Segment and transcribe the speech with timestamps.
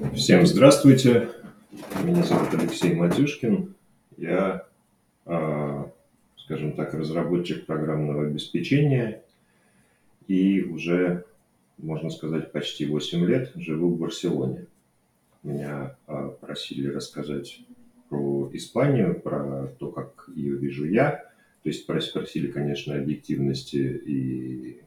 [0.00, 1.28] Всем здравствуйте.
[2.02, 3.74] Меня зовут Алексей Матюшкин.
[4.16, 4.66] Я,
[5.26, 5.92] а,
[6.38, 9.22] скажем так, разработчик программного обеспечения
[10.26, 11.26] и уже,
[11.76, 14.66] можно сказать, почти 8 лет живу в Барселоне.
[15.42, 17.60] Меня а, просили рассказать
[18.08, 21.10] про Испанию, про то, как ее вижу я.
[21.62, 24.80] То есть спросили, конечно, объективности и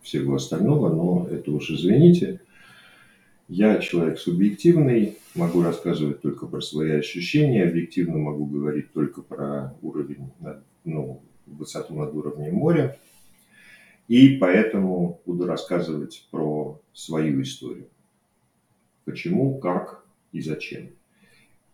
[0.00, 2.40] всего остального, но это уж извините.
[3.52, 10.30] Я человек субъективный, могу рассказывать только про свои ощущения, объективно могу говорить только про уровень,
[10.84, 12.96] ну, высоту над уровнем моря.
[14.06, 17.88] И поэтому буду рассказывать про свою историю.
[19.04, 20.90] Почему, как и зачем.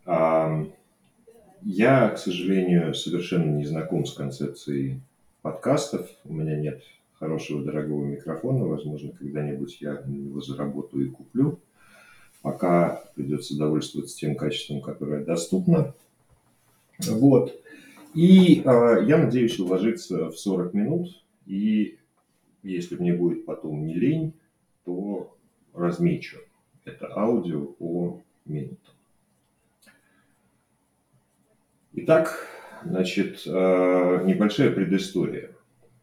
[0.06, 5.02] Я, к сожалению, совершенно не знаком с концепцией
[5.42, 6.08] подкастов.
[6.24, 6.82] У меня нет
[7.18, 8.64] хорошего дорогого микрофона.
[8.64, 11.58] Возможно, когда-нибудь я его заработаю и куплю.
[12.42, 15.94] Пока придется довольствоваться тем качеством, которое доступно.
[16.98, 17.58] Вот.
[18.14, 21.22] И э, я надеюсь уложиться в 40 минут.
[21.46, 21.98] И
[22.62, 24.32] если мне будет потом не лень,
[24.84, 25.36] то
[25.74, 26.38] размечу
[26.84, 28.94] это аудио по минутам.
[31.92, 32.46] Итак,
[32.84, 35.55] значит, э, небольшая предыстория.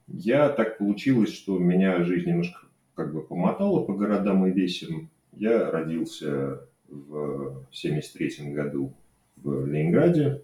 [0.07, 5.09] Я так получилось, что меня жизнь немножко как бы помотала по городам и весям.
[5.31, 8.93] Я родился в 73 году
[9.37, 10.41] в Ленинграде.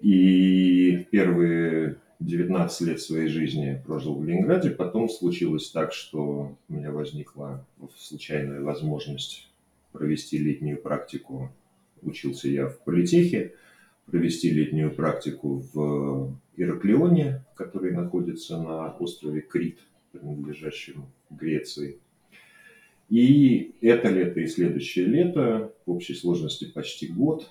[0.00, 4.70] И первые 19 лет своей жизни прожил в Ленинграде.
[4.70, 7.64] Потом случилось так, что у меня возникла
[7.96, 9.48] случайная возможность
[9.92, 11.50] провести летнюю практику.
[12.02, 13.54] Учился я в политехе,
[14.06, 19.78] провести летнюю практику в Ираклионе, который находится на острове Крит,
[20.12, 21.98] принадлежащем Греции.
[23.08, 27.50] И это лето и следующее лето, в общей сложности почти год,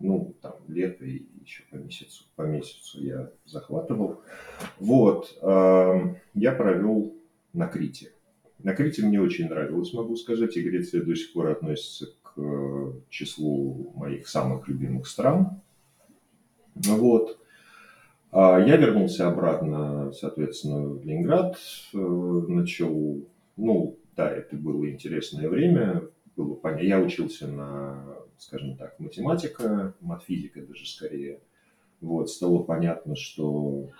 [0.00, 4.22] ну, там, лето и еще по месяцу, по месяцу я захватывал.
[4.78, 7.14] Вот, э, я провел
[7.52, 8.12] на Крите.
[8.58, 12.92] На Крите мне очень нравилось, могу сказать, и Греция до сих пор относится к э,
[13.10, 15.60] числу моих самых любимых стран.
[16.86, 17.38] Вот.
[18.30, 21.58] А я вернулся обратно, соответственно, в Ленинград,
[21.92, 23.26] э, начал,
[23.56, 26.02] ну, да, это было интересное время,
[26.34, 26.86] было понятно.
[26.86, 31.40] Я учился на, скажем так, математика, матфизика даже скорее.
[32.00, 33.90] Вот, стало понятно, что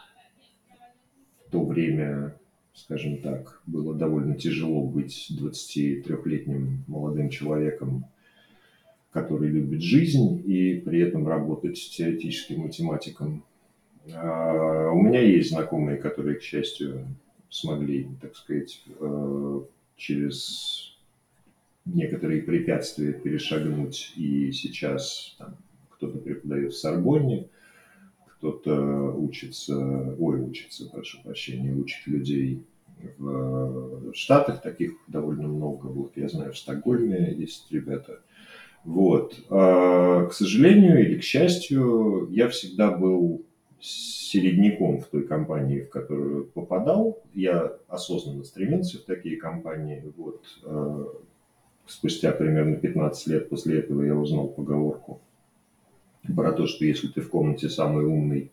[1.47, 2.35] в то время,
[2.73, 8.07] скажем так, было довольно тяжело быть 23-летним молодым человеком,
[9.13, 13.45] который любит жизнь и при этом работать теоретическим математиком.
[14.15, 17.07] А, у меня есть знакомые, которые, к счастью,
[17.51, 19.61] смогли, так сказать, э,
[19.97, 20.97] через
[21.85, 24.15] некоторые препятствия перешагнуть.
[24.17, 25.57] И сейчас там,
[25.91, 27.49] кто-то преподает в Сорбонне,
[28.39, 32.65] кто-то учится, ой, учится, прошу прощения, учит людей
[33.19, 35.87] в Штатах, таких довольно много.
[35.87, 38.21] Вот я знаю, в Стокгольме есть ребята.
[38.85, 39.39] Вот.
[39.51, 43.45] А, к сожалению или к счастью, я всегда был
[43.81, 47.21] середняком в той компании, в которую попадал.
[47.35, 50.05] Я осознанно стремился в такие компании.
[50.17, 51.05] Вот, э,
[51.87, 55.21] спустя примерно 15 лет после этого я узнал поговорку
[56.37, 58.53] про то, что если ты в комнате самый умный,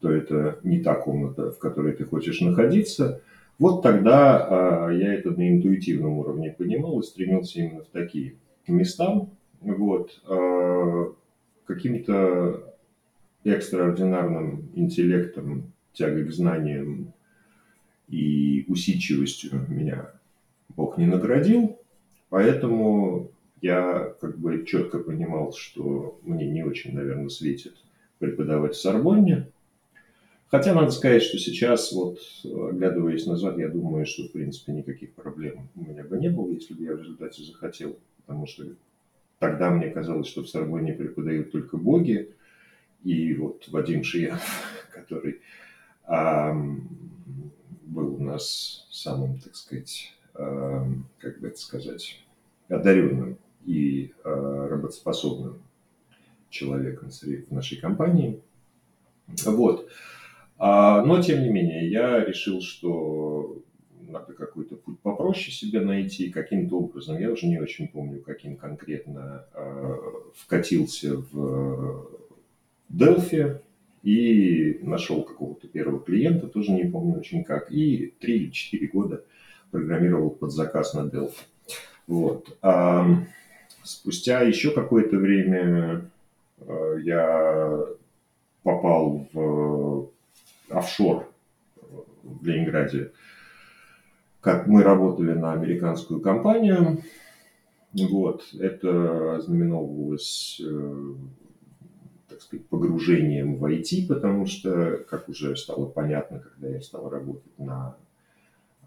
[0.00, 3.20] то это не та комната, в которой ты хочешь находиться.
[3.58, 8.36] Вот тогда э, я это на интуитивном уровне понимал и стремился именно в такие
[8.68, 9.26] места.
[9.62, 11.12] Вот, э,
[11.66, 12.76] каким-то
[13.44, 17.12] экстраординарным интеллектом, тягой к знаниям
[18.08, 20.10] и усидчивостью меня
[20.70, 21.78] Бог не наградил,
[22.28, 23.30] поэтому
[23.60, 27.74] я как бы четко понимал, что мне не очень, наверное, светит
[28.18, 29.48] преподавать в Сорбонне.
[30.48, 35.68] Хотя надо сказать, что сейчас, вот, оглядываясь назад, я думаю, что, в принципе, никаких проблем
[35.76, 37.96] у меня бы не было, если бы я в результате захотел.
[38.18, 38.64] Потому что
[39.42, 42.32] тогда мне казалось, что в Сорбонне преподают только боги,
[43.02, 44.40] и вот Вадим Шиянов,
[44.94, 45.40] который
[46.04, 46.54] а,
[47.82, 50.86] был у нас самым, так сказать, а,
[51.18, 52.24] как бы это сказать,
[52.68, 53.36] одаренным
[53.66, 55.60] и а, работоспособным
[56.48, 58.40] человеком в нашей компании.
[59.44, 59.90] Вот.
[60.56, 63.60] А, но, тем не менее, я решил, что
[64.12, 67.18] надо какой-то путь попроще себе найти каким-то образом.
[67.18, 69.96] Я уже не очень помню, каким конкретно э,
[70.36, 72.06] вкатился в
[72.92, 73.60] Delphi
[74.02, 79.24] и нашел какого-то первого клиента, тоже не помню очень как, и 3 или 4 года
[79.70, 81.38] программировал под заказ на Delphi.
[82.06, 82.56] Вот.
[82.62, 83.06] А
[83.82, 86.10] спустя еще какое-то время
[86.58, 87.80] э, я
[88.62, 90.10] попал в
[90.68, 91.28] офшор
[92.22, 93.12] в Ленинграде.
[94.42, 97.00] Как мы работали на американскую компанию,
[97.92, 101.14] вот, это ознаменовывалось, э,
[102.28, 107.56] так сказать, погружением в IT, потому что, как уже стало понятно, когда я стал работать
[107.56, 107.96] на,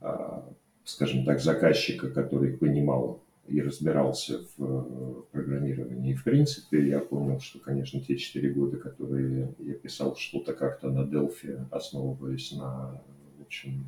[0.02, 0.46] а,
[0.84, 6.12] скажем так, заказчика, который понимал и разбирался в программировании.
[6.12, 10.90] И, в принципе, я понял, что, конечно, те четыре года, которые я писал что-то как-то
[10.90, 13.02] на Delphi, основываясь на,
[13.38, 13.86] в общем,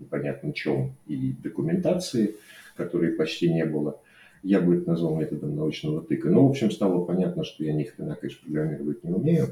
[0.00, 2.36] непонятно чем и документации,
[2.76, 3.98] которой почти не было,
[4.42, 6.28] я бы это назвал методом научного тыка.
[6.28, 9.48] Ну, в общем, стало понятно, что я ни хрена, конечно, программировать не умею,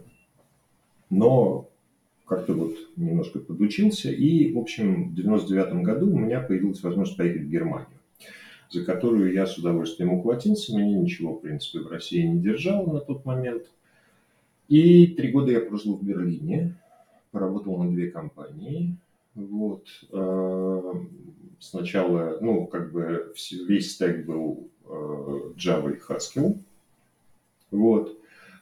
[1.11, 1.69] но
[2.27, 7.43] как-то вот немножко подучился, и, в общем, в 99 году у меня появилась возможность поехать
[7.43, 7.99] в Германию,
[8.71, 13.01] за которую я с удовольствием ухватился, меня ничего, в принципе, в России не держало на
[13.01, 13.65] тот момент.
[14.69, 16.75] И три года я прожил в Берлине,
[17.31, 18.97] поработал на две компании,
[19.35, 19.87] вот.
[20.13, 20.93] Э,
[21.61, 23.35] сначала, ну, как бы
[23.67, 26.59] весь стек был Э, Java и Haskell.
[27.71, 28.19] Вот.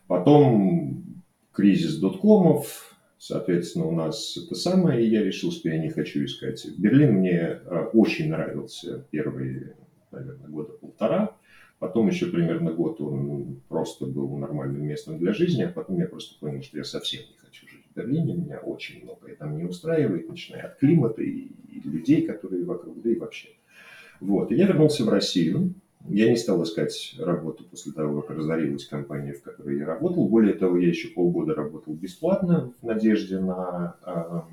[0.06, 1.04] Потом
[1.52, 6.66] кризис доткомов, соответственно, у нас это самое, и я решил, что я не хочу искать.
[6.78, 9.74] Берлин мне э, очень нравился первые,
[10.10, 11.36] наверное, года полтора.
[11.78, 16.38] Потом еще примерно год он просто был нормальным местом для жизни, а потом я просто
[16.38, 18.34] понял, что я совсем не хочу жить Берлине.
[18.34, 23.10] Меня очень многое там не устраивает, начиная от климата и, и людей, которые вокруг, да
[23.10, 23.48] и вообще.
[24.20, 24.52] Вот.
[24.52, 25.74] И я вернулся в Россию.
[26.08, 30.28] Я не стал искать работу после того, как разорилась компания, в которой я работал.
[30.28, 33.96] Более того, я еще полгода работал бесплатно в надежде на...
[34.02, 34.48] А,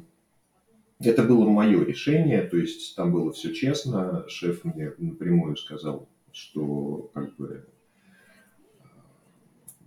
[1.00, 4.26] это было мое решение, то есть там было все честно.
[4.28, 7.66] Шеф мне напрямую сказал, что как бы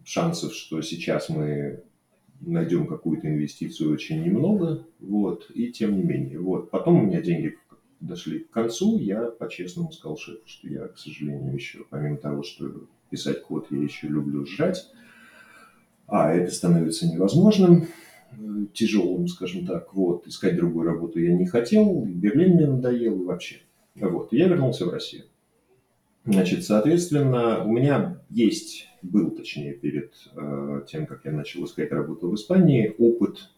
[0.04, 1.82] шансов, что сейчас мы
[2.44, 6.70] найдем какую-то инвестицию очень немного, вот, и тем не менее, вот.
[6.70, 7.56] Потом у меня деньги
[8.00, 12.86] дошли к концу, я по-честному сказал шефу, что я, к сожалению, еще, помимо того, что
[13.10, 14.90] писать код, я еще люблю сжать,
[16.06, 17.86] а это становится невозможным,
[18.72, 23.60] тяжелым, скажем так, вот, искать другую работу я не хотел, Берлин мне надоел и вообще.
[23.94, 25.24] Вот, я вернулся в Россию.
[26.24, 32.30] Значит, соответственно, у меня есть, был, точнее, перед э, тем, как я начал искать работу
[32.30, 33.50] в Испании, опыт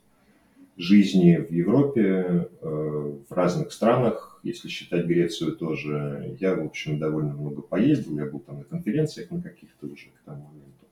[0.79, 2.67] жизни в Европе, э,
[3.29, 6.37] в разных странах, если считать Грецию тоже.
[6.41, 10.25] Я, в общем, довольно много поездил, я был там на конференциях на каких-то уже к
[10.25, 10.87] тому моменту.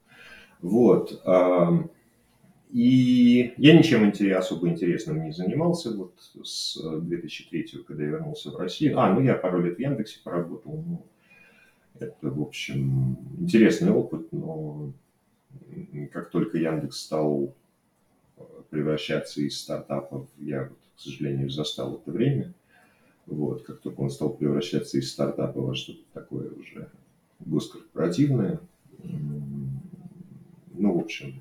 [0.60, 1.22] Вот.
[2.70, 8.98] И я ничем особо интересным не занимался вот с 2003, когда я вернулся в Россию.
[8.98, 10.82] А, ну я пару лет в Яндексе поработал.
[10.86, 11.04] Ну,
[12.04, 14.92] это, в общем, интересный опыт, но
[16.12, 17.54] как только Яндекс стал
[18.72, 20.26] превращаться из стартапов.
[20.38, 22.54] Я, к сожалению, застал это время.
[23.26, 26.88] Вот, как только он стал превращаться из стартапа во что-то такое уже
[27.40, 28.60] госкорпоративное,
[29.02, 31.34] ну, в общем,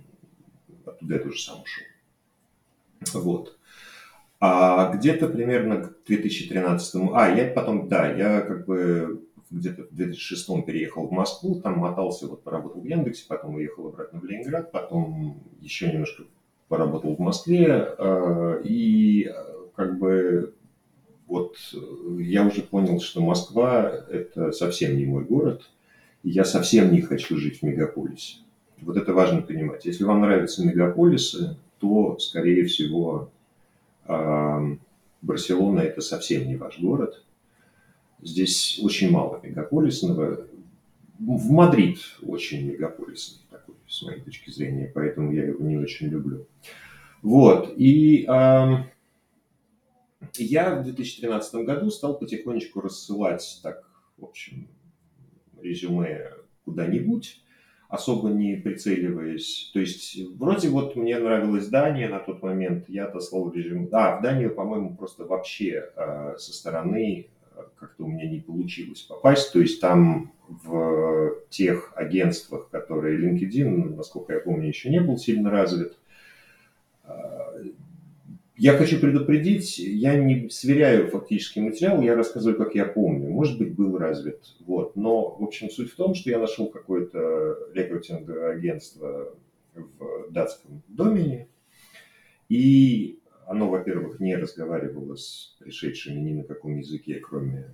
[0.86, 1.86] оттуда я тоже сам ушел.
[3.14, 3.58] Вот.
[4.42, 6.96] А где-то примерно к 2013...
[7.14, 12.28] А, я потом, да, я как бы где-то в 2006 переехал в Москву, там мотался,
[12.28, 16.24] вот поработал в Яндексе, потом уехал обратно в Ленинград, потом еще немножко
[16.70, 19.34] поработал в Москве, э, и э,
[19.76, 20.54] как бы
[21.28, 21.58] вот
[22.18, 25.70] я уже понял, что Москва– это совсем не мой город,
[26.24, 28.38] и я совсем не хочу жить в мегаполисе.
[28.82, 29.86] Вот это важно понимать.
[29.86, 33.30] Если вам нравятся мегаполисы, то, скорее всего,
[34.08, 34.76] э,
[35.22, 37.24] Барселона– это совсем не ваш город.
[38.22, 40.48] Здесь очень мало мегаполисного.
[41.20, 43.42] В Мадрид очень мегаполисный
[43.92, 46.48] с моей точки зрения, поэтому я его не очень люблю.
[47.22, 48.68] Вот, и э,
[50.38, 53.84] я в 2013 году стал потихонечку рассылать, так,
[54.18, 54.68] в общем,
[55.62, 56.32] резюме
[56.64, 57.44] куда-нибудь,
[57.90, 59.72] особо не прицеливаясь.
[59.74, 63.88] То есть, вроде вот мне нравилась Дания на тот момент, я отослал резюме.
[63.92, 67.28] А, в Данию, по-моему, просто вообще э, со стороны
[67.82, 69.52] как-то у меня не получилось попасть.
[69.52, 75.50] То есть там в тех агентствах, которые LinkedIn, насколько я помню, еще не был сильно
[75.50, 75.98] развит.
[77.04, 77.56] А,
[78.56, 83.32] я хочу предупредить, я не сверяю фактический материал, я рассказываю, как я помню.
[83.32, 84.42] Может быть, был развит.
[84.68, 84.96] Вот.
[84.96, 89.34] Но, в общем, суть в том, что я нашел какое-то рекрутинговое агентство
[89.74, 91.48] в датском домене,
[92.48, 93.21] и
[93.52, 97.68] оно, во-первых, не разговаривало с пришедшими ни на каком языке, кроме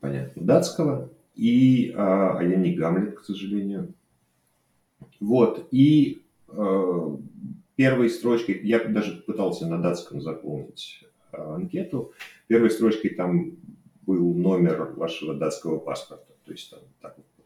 [0.00, 1.10] понятно, датского.
[1.34, 3.94] И, а, а я не Гамлет, к сожалению.
[5.20, 7.16] Вот, и э,
[7.76, 12.12] первой строчкой, я даже пытался на датском заполнить э, анкету,
[12.46, 13.56] первой строчкой там
[14.02, 16.34] был номер вашего датского паспорта.
[16.44, 17.37] То есть там так вот.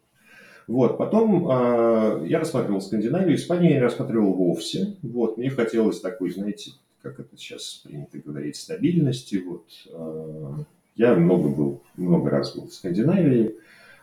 [0.68, 4.96] Вот, потом э, я рассматривал Скандинавию, Испанию я рассматривал вовсе.
[5.02, 9.42] Вот, мне хотелось такой, знаете, как это сейчас принято говорить, стабильности.
[9.44, 10.52] Вот, э,
[10.96, 13.56] я много был, много раз был в Скандинавии.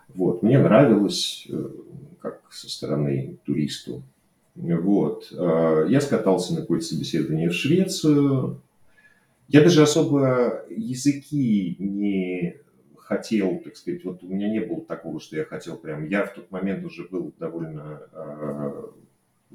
[0.09, 1.69] Вот, мне нравилось, э,
[2.21, 4.03] как со стороны туристу.
[4.55, 8.61] Вот, э, я скатался на какое-то собеседование в Швецию.
[9.47, 12.57] Я даже особо языки не
[13.09, 16.33] хотел, так сказать, вот у меня не было такого, что я хотел прям, я в
[16.35, 18.03] тот момент уже был довольно,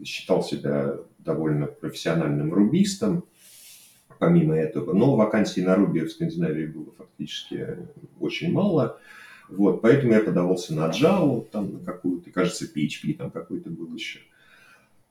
[0.05, 3.25] считал себя довольно профессиональным рубистом,
[4.19, 4.93] помимо этого.
[4.93, 7.79] Но вакансий на Руби в Скандинавии было фактически
[8.19, 8.99] очень мало.
[9.49, 14.19] Вот, поэтому я подавался на Java, там на какую-то, кажется, PHP там какой-то был еще.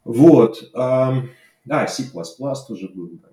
[0.03, 0.69] Вот.
[0.73, 1.23] А,
[1.63, 2.03] да, C++
[2.67, 3.09] тоже был.
[3.21, 3.29] Да.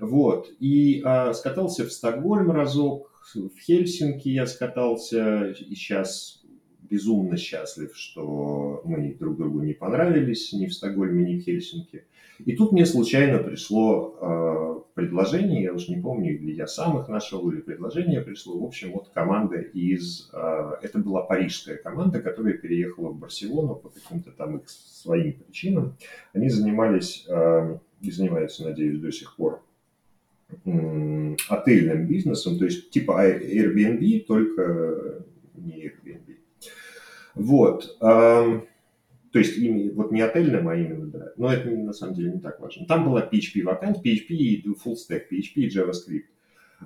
[0.00, 0.50] Вот.
[0.58, 6.42] И а, скатался в Стокгольм разок, в Хельсинки я скатался, и сейчас
[6.92, 12.04] безумно счастлив, что мы друг другу не понравились ни в Стокгольме, ни в Хельсинки.
[12.44, 17.08] И тут мне случайно пришло э, предложение, я уже не помню, или я сам их
[17.08, 20.30] нашел, или предложение пришло, в общем, вот команда из...
[20.32, 25.96] Э, это была парижская команда, которая переехала в Барселону по каким-то там их своим причинам.
[26.32, 29.62] Они занимались, э, и занимаются, надеюсь, до сих пор,
[31.48, 36.36] отельным бизнесом, то есть типа Airbnb, только не Airbnb.
[37.34, 37.96] Вот.
[37.98, 41.32] То есть ими, вот не отельным, а именно, да.
[41.38, 42.86] Но это на самом деле не так важно.
[42.86, 46.24] Там была PHP вакансия, PHP и full stack, PHP и JavaScript.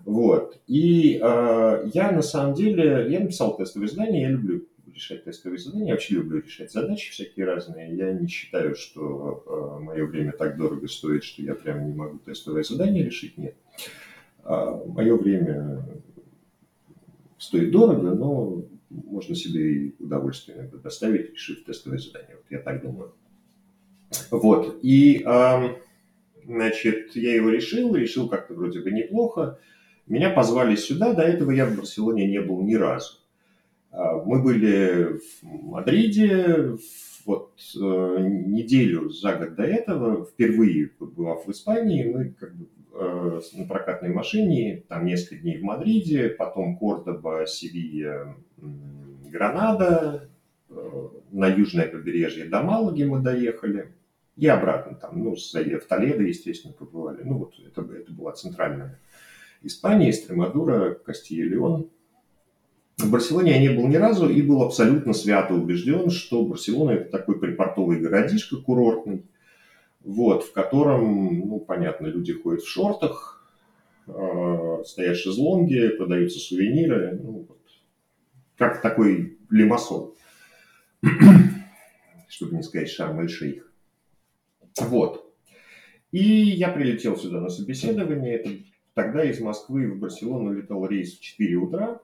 [0.05, 0.61] Вот.
[0.69, 5.89] И э, я на самом деле, я написал тестовое задание, я люблю решать тестовые задания,
[5.89, 7.95] я вообще люблю решать задачи всякие разные.
[7.95, 9.45] Я не считаю, что
[9.79, 13.55] э, мое время так дорого стоит, что я прям не могу тестовое задание решить, нет.
[14.45, 15.85] Э, мое время
[17.39, 22.37] стоит дорого, но можно себе и удовольствие иногда доставить, решив тестовое задание.
[22.37, 23.13] Вот я так думаю.
[24.31, 24.79] Вот.
[24.83, 25.27] И,
[26.45, 29.59] значит, я его решил, решил как-то вроде бы неплохо.
[30.07, 33.26] Меня позвали сюда, до этого я в Барселоне не был ни разу.
[33.97, 36.77] А, мы были в Мадриде,
[37.25, 43.41] вот э, неделю за год до этого, впервые побывав в Испании, мы как бы э,
[43.55, 50.29] на прокатной машине, там несколько дней в Мадриде, потом Кордоба, Севилья, Гранада,
[50.69, 53.95] э, на южное побережье до Малаги мы доехали,
[54.37, 57.23] и обратно там, ну, в Толедо, естественно, побывали.
[57.25, 59.01] Ну, вот это, это была центральная
[59.63, 61.89] Испания, Эстремадура, Кастия-Леон.
[62.99, 67.11] В Барселоне я не был ни разу и был абсолютно свято убежден, что Барселона это
[67.11, 69.27] такой припортовый городишко курортный,
[70.01, 73.45] вот, в котором, ну, понятно, люди ходят в шортах,
[74.07, 77.47] э, стоят шезлонги, продаются сувениры, ну,
[78.57, 80.15] как такой лимасон,
[82.29, 83.71] чтобы не сказать шарм-эль-шейх.
[84.81, 85.35] Вот.
[86.13, 88.37] И я прилетел сюда на собеседование.
[88.37, 88.51] Это,
[88.95, 92.01] тогда из Москвы в Барселону летал рейс в 4 утра.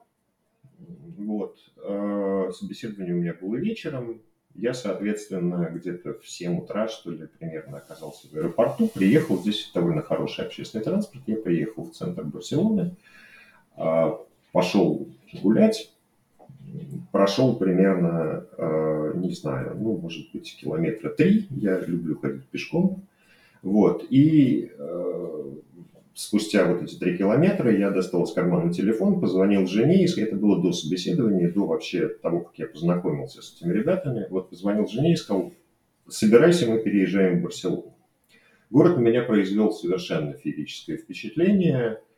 [1.17, 1.57] Вот.
[1.83, 4.21] Э, собеседование у меня было вечером.
[4.55, 8.87] Я, соответственно, где-то в 7 утра, что ли, примерно оказался в аэропорту.
[8.87, 11.23] Приехал, здесь довольно хороший общественный транспорт.
[11.25, 12.95] Я приехал в центр Барселоны,
[13.77, 14.11] э,
[14.51, 15.07] пошел
[15.41, 15.91] гулять,
[17.11, 21.47] прошел примерно, э, не знаю, ну, может быть, километра три.
[21.49, 23.01] Я люблю ходить пешком.
[23.63, 24.05] Вот.
[24.09, 24.71] И
[26.13, 30.61] спустя вот эти три километра я достал из кармана телефон, позвонил жене, и это было
[30.61, 34.27] до собеседования, до вообще того, как я познакомился с этими ребятами.
[34.29, 35.53] Вот позвонил жене и сказал,
[36.07, 37.95] собирайся, мы переезжаем в Барселону.
[38.69, 41.99] Город на меня произвел совершенно физическое впечатление–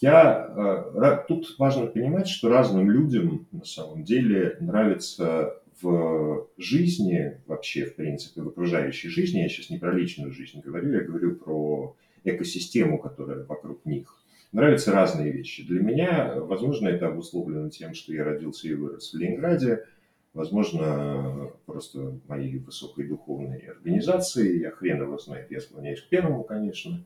[0.00, 7.86] я, э, тут важно понимать, что разным людям на самом деле нравится в жизни, вообще,
[7.86, 11.96] в принципе, в окружающей жизни, я сейчас не про личную жизнь говорю, я говорю про
[12.24, 14.16] экосистему, которая вокруг них.
[14.52, 15.66] Нравятся разные вещи.
[15.66, 19.84] Для меня, возможно, это обусловлено тем, что я родился и вырос в Ленинграде,
[20.32, 27.04] возможно, просто моей высокой духовной организации, я хрен его знает, я склоняюсь к первому, конечно.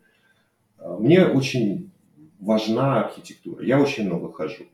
[0.78, 1.90] Мне очень
[2.38, 3.64] важна архитектура.
[3.64, 4.64] Я очень много хожу.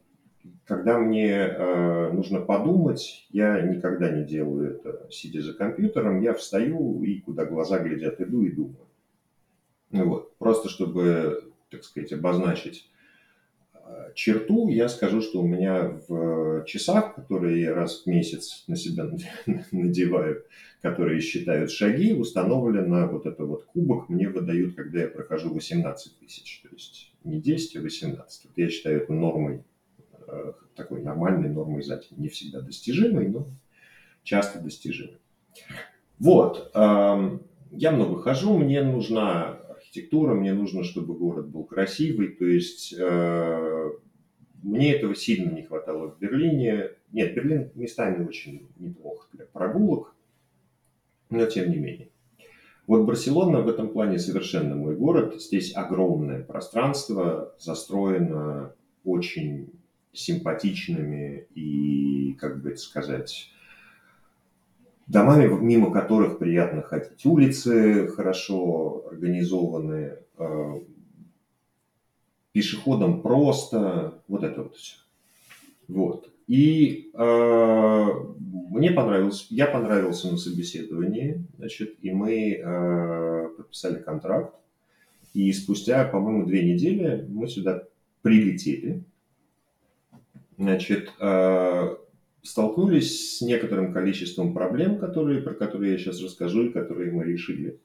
[0.66, 6.20] Когда мне э, нужно подумать, я никогда не делаю это сидя за компьютером.
[6.20, 8.86] Я встаю и куда глаза глядят, иду и думаю.
[9.90, 10.33] Вот.
[10.44, 12.90] Просто чтобы, так сказать, обозначить
[14.14, 19.10] черту, я скажу, что у меня в часах, которые я раз в месяц на себя
[19.72, 20.44] надеваю,
[20.82, 26.60] которые считают шаги, установлено вот это вот кубок мне выдают, когда я прохожу 18 тысяч,
[26.62, 28.44] то есть не 10, а 18.
[28.44, 29.64] Вот я считаю это нормой,
[30.28, 32.02] э, такой нормальной нормой за.
[32.10, 33.46] Не всегда достижимой, но
[34.24, 35.16] часто достижимой.
[36.18, 39.58] Вот, я много хожу, мне нужна
[39.94, 43.90] архитектура, мне нужно, чтобы город был красивый, то есть э,
[44.62, 46.90] мне этого сильно не хватало в Берлине.
[47.12, 50.14] Нет, Берлин местами очень неплох для прогулок,
[51.30, 52.08] но тем не менее.
[52.86, 55.40] Вот Барселона в этом плане совершенно мой город.
[55.40, 58.74] Здесь огромное пространство, застроено
[59.04, 59.70] очень
[60.12, 63.50] симпатичными и, как бы это сказать,
[65.06, 67.24] домами, мимо которых приятно ходить.
[67.24, 70.80] Улицы хорошо организованы, э,
[72.52, 74.96] пешеходам просто, вот это вот все.
[75.88, 76.30] Вот.
[76.46, 78.06] И э,
[78.70, 84.54] мне понравилось, я понравился на собеседовании, значит, и мы э, подписали контракт.
[85.32, 87.84] И спустя, по-моему, две недели мы сюда
[88.22, 89.02] прилетели.
[90.58, 91.96] Значит, э,
[92.44, 97.80] столкнулись с некоторым количеством проблем, которые, про которые я сейчас расскажу и которые мы решили.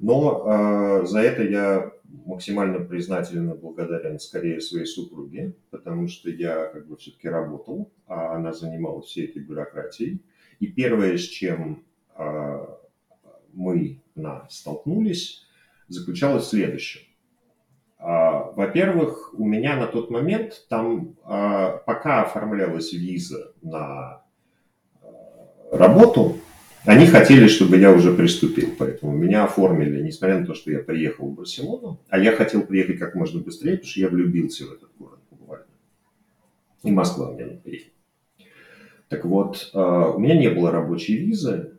[0.00, 1.92] Но э, за это я
[2.24, 8.34] максимально признателен и благодарен скорее своей супруге, потому что я как бы все-таки работал, а
[8.34, 10.20] она занималась всей этой бюрократией.
[10.60, 11.84] И первое, с чем
[12.16, 12.66] э,
[13.52, 15.46] мы на, столкнулись,
[15.88, 17.02] заключалось в следующем.
[18.04, 24.22] Э, во-первых, у меня на тот момент там, э, пока оформлялась виза на
[25.00, 25.06] э,
[25.72, 26.36] работу,
[26.84, 31.30] они хотели, чтобы я уже приступил, поэтому меня оформили, несмотря на то, что я приехал
[31.30, 34.90] в Барселону, а я хотел приехать как можно быстрее, потому что я влюбился в этот
[34.98, 35.64] город буквально.
[36.82, 37.86] И Москва мне надоела.
[39.08, 41.73] Так вот, у меня не было рабочей визы,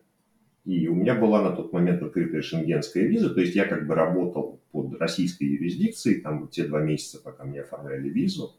[0.66, 3.94] и у меня была на тот момент открытая шенгенская виза, то есть я как бы
[3.94, 8.56] работал под российской юрисдикцией, там те два месяца, пока мне оформляли визу,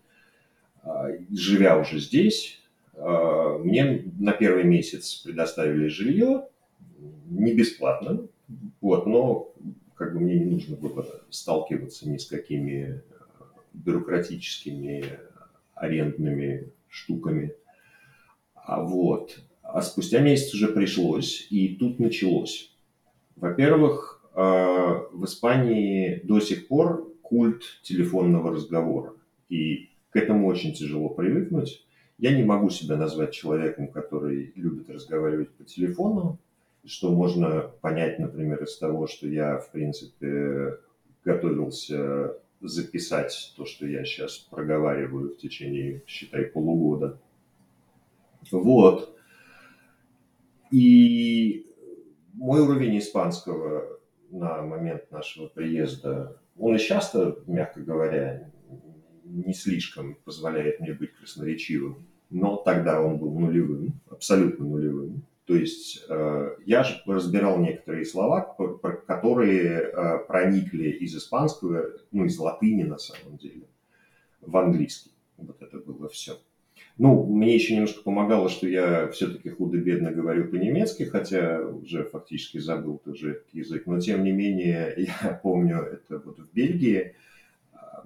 [0.83, 2.63] а, живя уже здесь,
[2.95, 6.47] а, мне на первый месяц предоставили жилье,
[7.29, 8.29] не бесплатно,
[8.81, 9.53] вот, но
[9.97, 13.03] как бы мне не нужно было сталкиваться ни с какими
[13.41, 15.05] а, бюрократическими
[15.75, 17.53] арендными штуками.
[18.55, 19.39] А вот,
[19.73, 22.73] а спустя месяц уже пришлось, и тут началось.
[23.35, 29.13] Во-первых, а, в Испании до сих пор культ телефонного разговора,
[29.49, 31.85] и к этому очень тяжело привыкнуть.
[32.19, 36.39] Я не могу себя назвать человеком, который любит разговаривать по телефону,
[36.85, 40.79] что можно понять, например, из того, что я, в принципе,
[41.25, 47.19] готовился записать то, что я сейчас проговариваю в течение, считай, полугода.
[48.51, 49.16] Вот.
[50.71, 51.67] И
[52.35, 53.99] мой уровень испанского
[54.31, 57.15] на момент нашего приезда, он и сейчас
[57.47, 58.51] мягко говоря,
[59.25, 65.23] не слишком позволяет мне быть красноречивым, но тогда он был нулевым, абсолютно нулевым.
[65.47, 68.57] То есть э, я же разбирал некоторые слова,
[69.07, 73.69] которые э, проникли из испанского, ну, из латыни на самом деле,
[74.41, 75.13] в английский.
[75.37, 76.37] Вот это было все.
[76.99, 82.99] Ну, мне еще немножко помогало, что я все-таки худо-бедно говорю по-немецки, хотя уже фактически забыл
[82.99, 83.87] тоже этот язык.
[83.87, 87.15] Но, тем не менее, я помню это вот в Бельгии,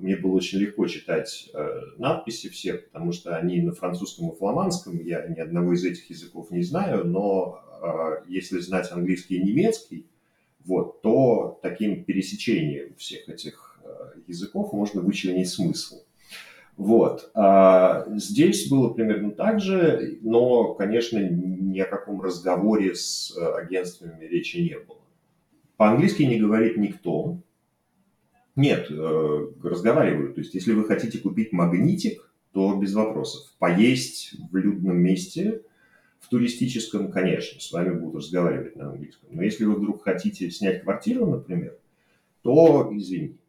[0.00, 4.98] мне было очень легко читать э, надписи всех, потому что они на французском и фламандском,
[5.05, 10.07] я ни одного из этих языков не знаю, но э, если знать английский и немецкий,
[10.64, 16.03] вот, то таким пересечением всех этих э, языков можно вычленить смысл.
[16.81, 17.31] Вот.
[17.35, 24.57] А здесь было примерно так же, но, конечно, ни о каком разговоре с агентствами речи
[24.57, 24.97] не было.
[25.77, 27.37] По-английски не говорит никто,
[28.57, 30.33] нет, э, разговариваю.
[30.33, 33.55] То есть, если вы хотите купить магнитик, то без вопросов.
[33.59, 35.61] Поесть в людном месте,
[36.19, 39.29] в туристическом, конечно, с вами будут разговаривать на английском.
[39.33, 41.77] Но если вы вдруг хотите снять квартиру, например,
[42.40, 43.39] то, извини, э,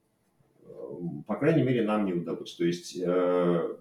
[1.28, 2.56] по крайней мере, нам не удалось.
[2.56, 3.76] То есть, э,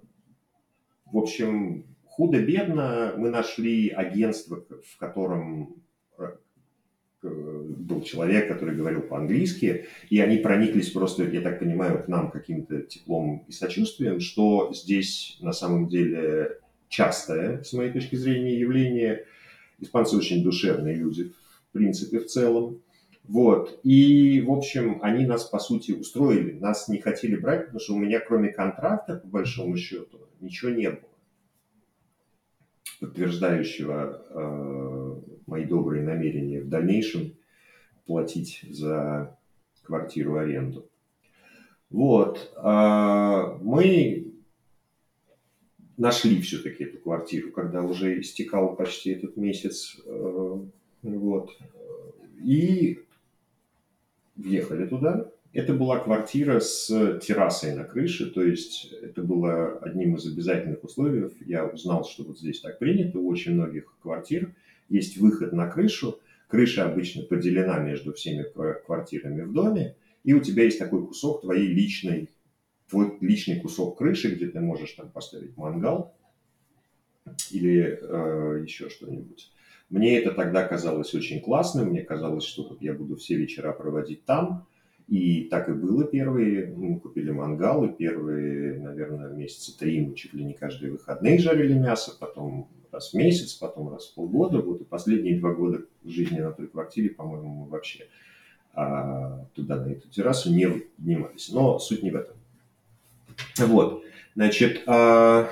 [1.06, 5.80] в общем, худо-бедно мы нашли агентство, в котором
[7.22, 12.80] был человек, который говорил по-английски, и они прониклись просто, я так понимаю, к нам каким-то
[12.80, 19.26] теплом и сочувствием, что здесь на самом деле частое, с моей точки зрения, явление.
[19.78, 21.32] Испанцы очень душевные люди,
[21.68, 22.80] в принципе, в целом.
[23.24, 23.78] Вот.
[23.84, 26.58] И, в общем, они нас, по сути, устроили.
[26.58, 30.90] Нас не хотели брать, потому что у меня, кроме контракта, по большому счету, ничего не
[30.90, 31.08] было,
[33.00, 37.34] подтверждающего э, мои добрые намерения в дальнейшем
[38.06, 39.38] платить за
[39.82, 40.88] квартиру аренду.
[41.88, 42.52] Вот.
[42.56, 44.32] Э, мы
[45.96, 50.00] нашли все-таки эту квартиру, когда уже истекал почти этот месяц.
[50.04, 50.60] Э,
[51.02, 51.50] вот.
[52.42, 53.04] И
[54.36, 55.30] въехали туда.
[55.52, 56.86] Это была квартира с
[57.20, 61.28] террасой на крыше, то есть это было одним из обязательных условий.
[61.44, 64.54] Я узнал, что вот здесь так принято, у очень многих квартир
[64.88, 66.20] есть выход на крышу.
[66.46, 68.44] Крыша обычно поделена между всеми
[68.84, 72.28] квартирами в доме, и у тебя есть такой кусок твоей личной,
[72.88, 76.14] твой личный кусок крыши, где ты можешь там поставить мангал
[77.50, 79.50] или э, еще что-нибудь.
[79.90, 84.24] Мне это тогда казалось очень классным, мне казалось, что вот я буду все вечера проводить
[84.24, 84.66] там,
[85.08, 90.32] и так и было первые, мы купили мангал, и первые, наверное, месяца три мы чуть
[90.32, 94.80] ли не каждые выходные жарили мясо, потом раз в месяц, потом раз в полгода, вот
[94.80, 98.06] и последние два года жизни на той квартире, по-моему, мы вообще
[98.74, 101.50] а, туда, на эту террасу не поднимались.
[101.50, 102.36] Но суть не в этом.
[103.58, 104.04] Вот,
[104.36, 105.48] значит, а,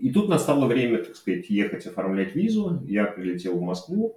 [0.00, 2.82] и тут настало время, так сказать, ехать оформлять визу.
[2.86, 4.16] Я прилетел в Москву,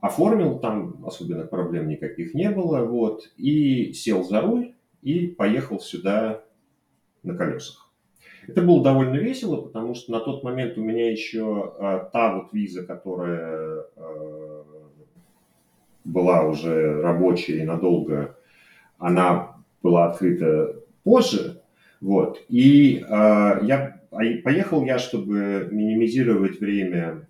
[0.00, 6.44] оформил, там особенно проблем никаких не было, вот, и сел за руль и поехал сюда
[7.22, 7.90] на колесах.
[8.46, 12.52] Это было довольно весело, потому что на тот момент у меня еще а, та вот
[12.52, 14.64] виза, которая а,
[16.04, 18.36] была уже рабочая и надолго,
[18.98, 21.62] она была открыта позже,
[22.00, 24.02] вот, и а, я
[24.42, 27.28] поехал я, чтобы минимизировать время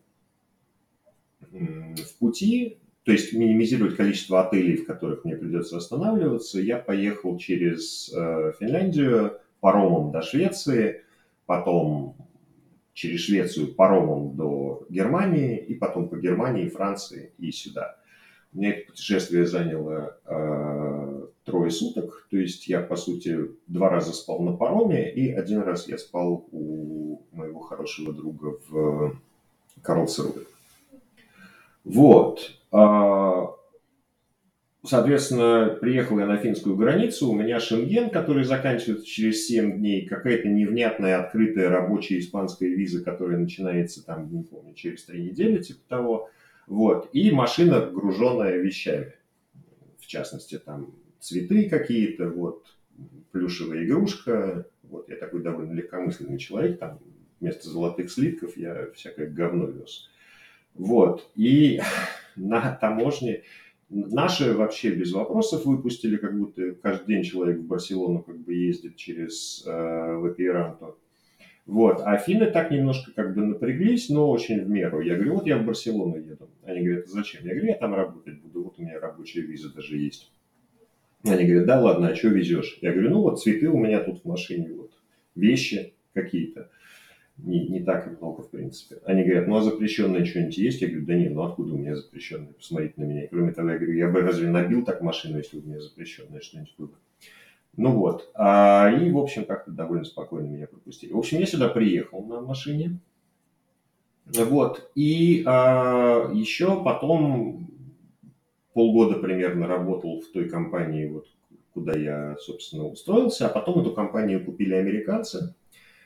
[1.51, 6.61] в пути, то есть минимизировать количество отелей, в которых мне придется останавливаться.
[6.61, 11.03] Я поехал через э, Финляндию паромом до Швеции,
[11.47, 12.17] потом
[12.95, 17.97] через Швецию паромом до Германии, и потом по Германии, Франции и сюда.
[18.53, 21.14] У меня это путешествие заняло э,
[21.45, 25.89] трое суток, то есть я, по сути, два раза спал на пароме, и один раз
[25.89, 29.17] я спал у моего хорошего друга в
[29.83, 30.47] Карлсруhe.
[31.85, 32.53] Вот.
[32.73, 33.51] А,
[34.83, 40.49] соответственно, приехал я на финскую границу, у меня шенген, который заканчивается через 7 дней, какая-то
[40.49, 46.31] невнятная открытая рабочая испанская виза, которая начинается там, не помню, через 3 недели, типа того.
[46.67, 47.11] Вот.
[47.13, 49.13] И машина, груженная вещами.
[49.99, 52.67] В частности, там цветы какие-то, вот,
[53.33, 54.67] плюшевая игрушка.
[54.83, 57.01] Вот, я такой довольно легкомысленный человек, там
[57.41, 60.11] вместо золотых слитков я всякое говно вез.
[60.75, 61.81] Вот, и
[62.37, 63.43] на таможне
[63.89, 68.97] наши вообще без вопросов выпустили, как будто каждый день человек в Барселону как бы ездит
[68.97, 70.99] через э, Лапиеранту.
[71.65, 72.03] Вот.
[72.05, 75.01] А финны так немножко как бы напряглись, но очень в меру.
[75.01, 76.51] Я говорю, вот я в Барселону еду.
[76.65, 77.43] Они говорят, зачем?
[77.45, 80.34] Я говорю, я там работать буду, вот у меня рабочая виза даже есть.
[81.25, 82.79] Они говорят, да ладно, а что везешь?
[82.83, 84.93] Я говорю, ну вот цветы у меня тут в машине, вот
[85.35, 86.71] вещи какие-то.
[87.39, 89.01] Не, не так и много, в принципе.
[89.05, 90.83] Они говорят, ну а запрещенное что-нибудь есть?
[90.83, 92.53] Я говорю, да нет, ну откуда у меня запрещенное?
[92.53, 93.27] Посмотрите на меня.
[93.29, 96.75] кроме того, я говорю, я бы разве набил так машину, если у меня запрещенное что-нибудь
[96.79, 96.93] было?
[97.77, 98.31] Ну вот.
[98.35, 101.13] А, и, в общем, как-то довольно спокойно меня пропустили.
[101.13, 103.01] В общем, я сюда приехал на машине.
[104.27, 104.91] Вот.
[104.95, 107.74] И а, еще потом
[108.75, 111.27] полгода примерно работал в той компании, вот,
[111.73, 113.47] куда я, собственно, устроился.
[113.47, 115.55] А потом эту компанию купили американцы.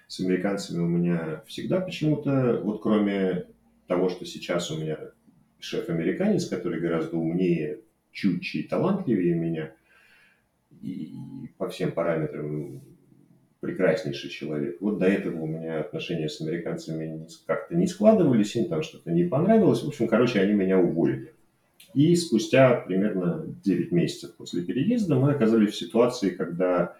[0.06, 3.46] С американцами у меня всегда почему-то, вот кроме
[3.88, 4.98] того, что сейчас у меня
[5.58, 7.80] шеф-американец, который гораздо умнее,
[8.12, 9.72] чутче и талантливее меня–
[10.82, 11.14] и
[11.56, 12.80] по всем параметрам
[13.60, 14.78] прекраснейший человек.
[14.80, 19.24] Вот до этого у меня отношения с американцами как-то не складывались, им там что-то не
[19.24, 19.82] понравилось.
[19.82, 21.34] В общем, короче, они меня уволили.
[21.94, 26.96] И спустя примерно 9 месяцев после переезда мы оказались в ситуации, когда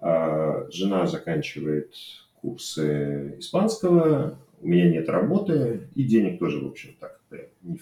[0.00, 1.94] э, жена заканчивает
[2.34, 7.20] курсы испанского, у меня нет работы, и денег тоже, в общем, так,
[7.62, 7.78] не,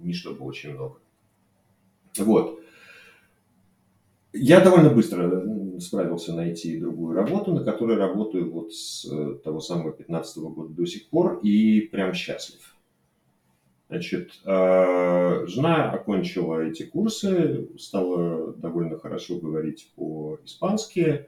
[0.00, 0.98] не чтобы очень много.
[2.18, 2.60] Вот.
[4.32, 9.92] Я довольно быстро справился найти другую работу, на которой работаю вот с э, того самого
[9.92, 12.71] 15 года до сих пор и прям счастлив.
[13.92, 21.26] Значит, э, жена окончила эти курсы, стала довольно хорошо говорить по-испански,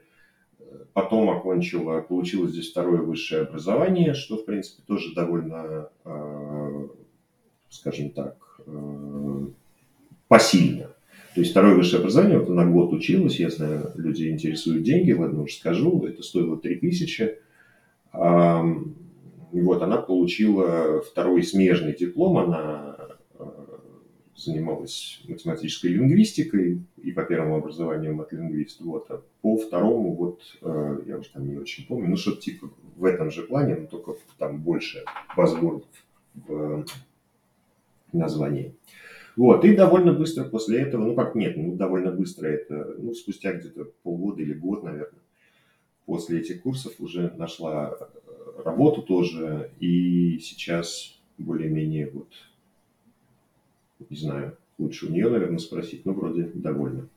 [0.93, 6.87] потом окончила, получила здесь второе высшее образование, что, в принципе, тоже довольно, э,
[7.69, 8.59] скажем так,
[10.27, 10.87] посильно.
[11.35, 15.43] То есть второе высшее образование, вот она год училась, я знаю, люди интересуют деньги, ладно
[15.43, 17.37] уже скажу, это стоило 3000.
[19.55, 22.97] И вот она получила второй смежный диплом, она
[23.39, 23.45] э,
[24.35, 31.17] занималась математической лингвистикой и по первому образованию мат-лингвист, вот, а по второму вот, э, я
[31.17, 34.61] уже там не очень помню, ну что типа в этом же плане, но только там
[34.61, 35.05] больше
[35.37, 35.87] базвордов
[36.33, 36.85] в
[38.11, 38.75] названии.
[39.37, 43.53] Вот, и довольно быстро после этого, ну как нет, ну довольно быстро это, ну спустя
[43.53, 45.21] где-то полгода или год, наверное,
[46.05, 47.97] после этих курсов уже нашла
[48.63, 52.29] работу тоже, и сейчас более-менее вот,
[54.09, 57.09] не знаю, лучше у нее, наверное, спросить, но вроде довольно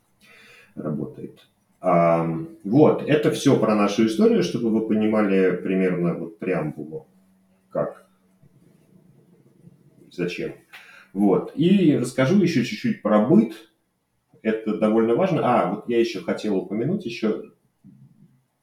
[0.75, 1.47] работает.
[1.81, 2.29] А,
[2.65, 7.07] вот, это все про нашу историю, чтобы вы понимали примерно вот преамбулу,
[7.71, 8.09] как,
[10.11, 10.55] зачем.
[11.13, 13.55] Вот, и расскажу еще чуть-чуть про быт,
[14.43, 15.41] это довольно важно.
[15.43, 17.53] А, вот я еще хотел упомянуть еще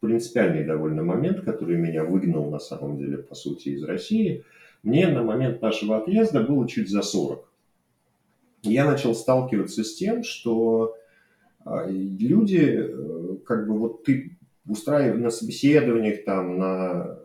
[0.05, 4.43] принципиальный довольно момент, который меня выгнал на самом деле, по сути, из России.
[4.83, 7.47] Мне на момент нашего отъезда было чуть за 40.
[8.63, 10.95] Я начал сталкиваться с тем, что
[11.63, 14.37] а, люди, э, как бы вот ты
[14.67, 17.19] устраиваешь на собеседованиях, там, на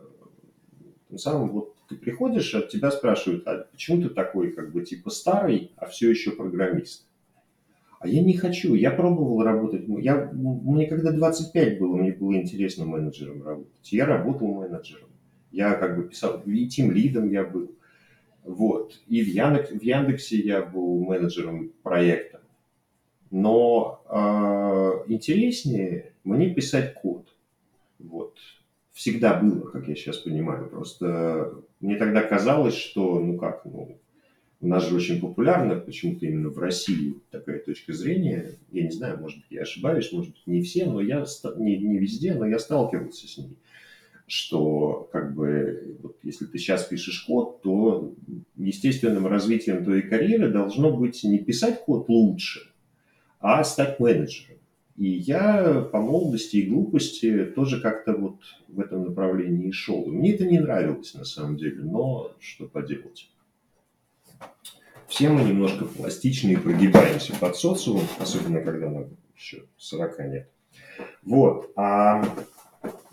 [1.09, 5.09] тем самым, вот ты приходишь, от тебя спрашивают, а почему ты такой, как бы, типа,
[5.09, 7.05] старый, а все еще программист?
[8.01, 8.73] А я не хочу.
[8.73, 9.83] Я пробовал работать.
[9.87, 13.91] Я, мне когда 25 было, мне было интересно менеджером работать.
[13.91, 15.09] Я работал менеджером.
[15.51, 17.75] Я как бы писал, и тем лидом я был.
[18.43, 18.99] Вот.
[19.05, 22.41] И в, Яндекс, в Яндексе я был менеджером проекта.
[23.29, 27.27] Но э, интереснее мне писать код.
[27.99, 28.35] Вот.
[28.93, 30.69] Всегда было, как я сейчас понимаю.
[30.69, 33.99] Просто мне тогда казалось, что, ну как, ну,
[34.61, 38.51] у нас же очень популярна почему-то именно в России такая точка зрения.
[38.71, 41.25] Я не знаю, может быть, я ошибаюсь, может быть, не все, но я
[41.57, 43.57] не, не везде, но я сталкивался с ней.
[44.27, 48.13] Что, как бы, вот, если ты сейчас пишешь код, то
[48.55, 52.71] естественным развитием твоей карьеры должно быть не писать код лучше,
[53.39, 54.57] а стать менеджером.
[54.95, 58.35] И я по молодости и глупости тоже как-то вот
[58.67, 60.05] в этом направлении шел.
[60.05, 63.31] Мне это не нравилось на самом деле, но что поделать.
[65.07, 70.49] Все мы немножко пластичны и прогибаемся под социум, особенно когда нам еще 40 нет.
[71.23, 71.71] Вот.
[71.75, 72.23] А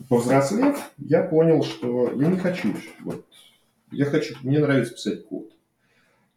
[0.09, 2.75] повзрослев, я понял, что я не хочу.
[3.01, 3.25] Вот,
[3.91, 5.51] я хочу, мне нравится писать код.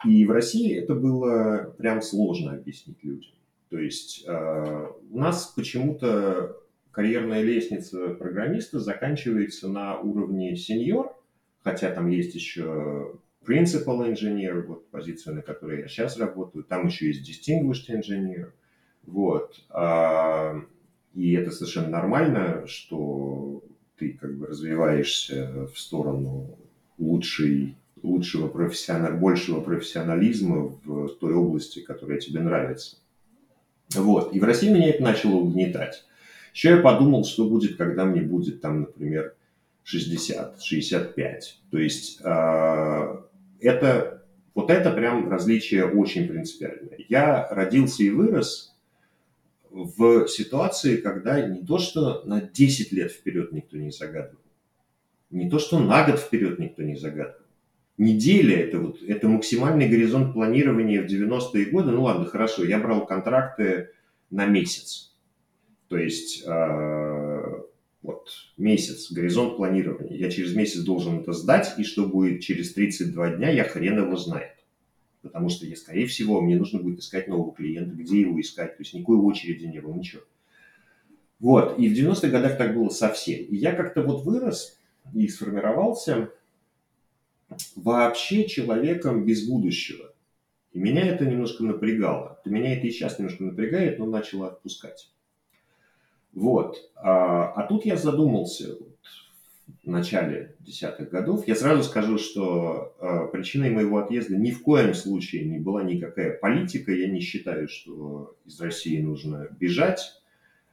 [0.05, 3.31] И в России это было прям сложно объяснить людям.
[3.69, 6.57] То есть э, у нас почему-то
[6.91, 11.15] карьерная лестница программиста заканчивается на уровне сеньор,
[11.63, 13.13] хотя там есть еще
[13.45, 18.51] principal engineer, вот позиция, на которой я сейчас работаю, там еще есть distinguished engineer,
[19.05, 20.61] вот, а,
[21.15, 23.63] и это совершенно нормально, что
[23.97, 26.57] ты как бы развиваешься в сторону
[26.97, 32.97] лучшей, лучшего профессионал, большего профессионализма в той области, которая тебе нравится.
[33.93, 34.33] Вот.
[34.33, 36.05] И в России меня это начало угнетать.
[36.53, 39.35] Еще я подумал, что будет, когда мне будет там, например,
[39.83, 41.59] 60, 65.
[41.71, 43.17] То есть э,
[43.61, 46.97] это, вот это прям различие очень принципиальное.
[47.09, 48.75] Я родился и вырос
[49.69, 54.41] в ситуации, когда не то, что на 10 лет вперед никто не загадывал,
[55.29, 57.45] не то, что на год вперед никто не загадывал.
[57.97, 61.91] Неделя это вот это максимальный горизонт планирования в 90-е годы.
[61.91, 63.89] Ну ладно, хорошо, я брал контракты
[64.29, 65.13] на месяц.
[65.87, 67.30] То есть э,
[68.01, 70.17] вот месяц, горизонт планирования.
[70.17, 74.15] Я через месяц должен это сдать, и что будет через 32 дня, я хрен его
[74.15, 74.55] знает.
[75.21, 78.75] Потому что, я, скорее всего, мне нужно будет искать нового клиента, где его искать.
[78.77, 80.23] То есть никакой очереди не было, ничего.
[81.39, 83.45] Вот, и в 90-х годах так было совсем.
[83.45, 84.79] И я как-то вот вырос
[85.13, 86.31] и сформировался
[87.75, 90.13] вообще человеком без будущего.
[90.73, 92.39] И меня это немножко напрягало.
[92.45, 95.11] Меня это и сейчас немножко напрягает, но начало отпускать.
[96.33, 96.77] Вот.
[96.95, 98.97] А, а тут я задумался вот,
[99.83, 101.47] в начале десятых годов.
[101.47, 106.37] Я сразу скажу, что а, причиной моего отъезда ни в коем случае не была никакая
[106.37, 106.91] политика.
[106.91, 110.21] Я не считаю, что из России нужно бежать.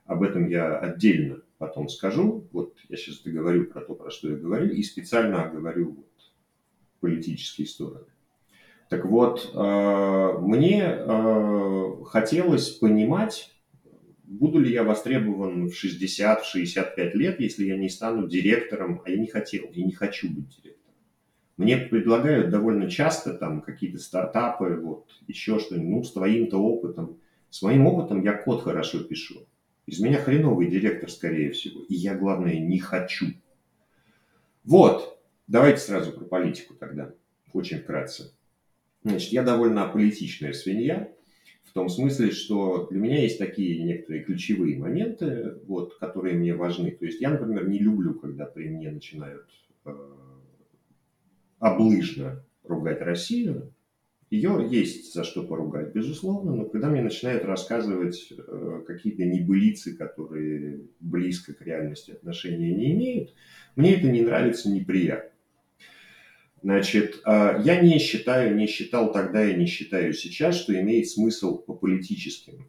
[0.07, 2.47] Об этом я отдельно потом скажу.
[2.53, 6.33] Вот я сейчас договорю про то, про что я говорю, и специально оговорю вот,
[7.01, 8.07] политические стороны.
[8.89, 10.99] Так вот, а, мне
[12.07, 13.58] хотелось понимать,
[14.29, 19.11] буду ли я востребован в 60, в 65 лет, если я не стану директором, а
[19.11, 20.95] я не хотел, я не хочу быть директором.
[21.57, 27.19] Мне предлагают довольно часто там какие-то стартапы, вот еще что-нибудь, ну, с твоим-то опытом.
[27.51, 29.47] С моим опытом я код хорошо пишу.
[29.87, 31.81] Из меня хреновый директор, скорее всего.
[31.89, 33.29] И я, главное, не хочу.
[34.63, 37.13] Вот, давайте сразу про политику тогда,
[37.55, 38.33] очень вкратце.
[39.03, 41.11] Значит, я довольно аполитичная свинья,
[41.69, 46.91] в том смысле, что для меня есть такие некоторые ключевые моменты, вот, которые мне важны.
[46.91, 49.47] То есть я, например, не люблю, когда при мне начинают
[49.85, 49.91] э,
[51.59, 53.73] облыжно ругать Россию.
[54.31, 60.83] Ее есть за что поругать, безусловно, но когда мне начинают рассказывать э, какие-то небылицы, которые
[61.01, 63.35] близко к реальности отношения не имеют,
[63.75, 65.31] мне это не нравится, неприятно.
[66.63, 71.59] Значит, э, я не считаю, не считал тогда и не считаю сейчас, что имеет смысл
[71.59, 72.69] по политическим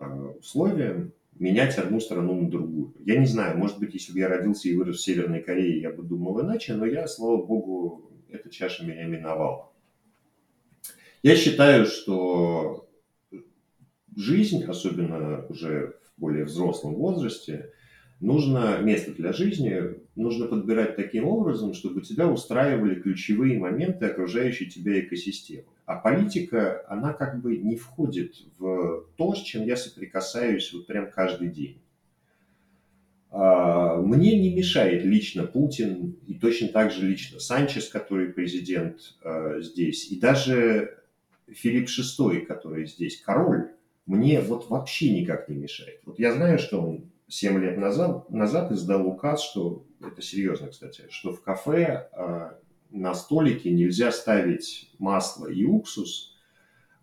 [0.00, 0.04] э,
[0.38, 2.94] условиям менять одну страну на другую.
[3.04, 5.90] Я не знаю, может быть, если бы я родился и вырос в Северной Корее, я
[5.90, 9.70] бы думал иначе, но я, слава богу, эта чаша меня миновала.
[11.22, 12.88] Я считаю, что
[14.16, 17.72] жизнь, особенно уже в более взрослом возрасте,
[18.22, 25.00] нужно место для жизни нужно подбирать таким образом, чтобы тебя устраивали ключевые моменты окружающей тебя
[25.00, 25.64] экосистемы.
[25.84, 31.10] А политика, она как бы не входит в то, с чем я соприкасаюсь вот прям
[31.10, 31.78] каждый день.
[33.30, 39.60] А, мне не мешает лично Путин и точно так же лично Санчес, который президент а,
[39.60, 40.98] здесь, и даже
[41.48, 43.72] Филипп VI, который здесь король,
[44.06, 46.00] мне вот вообще никак не мешает.
[46.04, 51.04] Вот я знаю, что он 7 лет назад, назад издал указ, что, это серьезно, кстати,
[51.08, 52.50] что в кафе э,
[52.90, 56.36] на столике нельзя ставить масло и уксус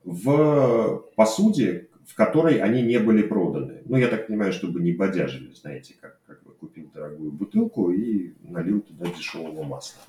[0.03, 3.81] в посуде, в которой они не были проданы.
[3.85, 8.35] Ну, я так понимаю, чтобы не бодяжили, знаете, как, как бы купил дорогую бутылку и
[8.41, 9.99] налил туда дешевого масла.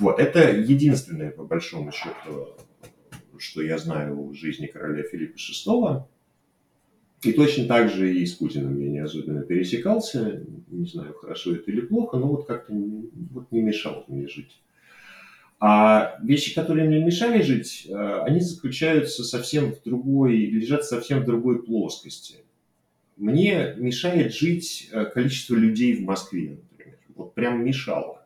[0.00, 2.56] Вот, это единственное, по большому счету,
[3.38, 6.02] что я знаю в жизни короля Филиппа VI.
[7.22, 10.44] И точно так же и с Путиным я не особенно пересекался.
[10.68, 14.60] Не знаю, хорошо это или плохо, но вот как-то вот не мешал мне жить.
[15.60, 21.24] А вещи, которые мне мешали жить, э, они заключаются совсем в другой, лежат совсем в
[21.24, 22.36] другой плоскости.
[23.16, 26.98] Мне мешает жить э, количество людей в Москве, например.
[27.16, 28.24] Вот прям мешало.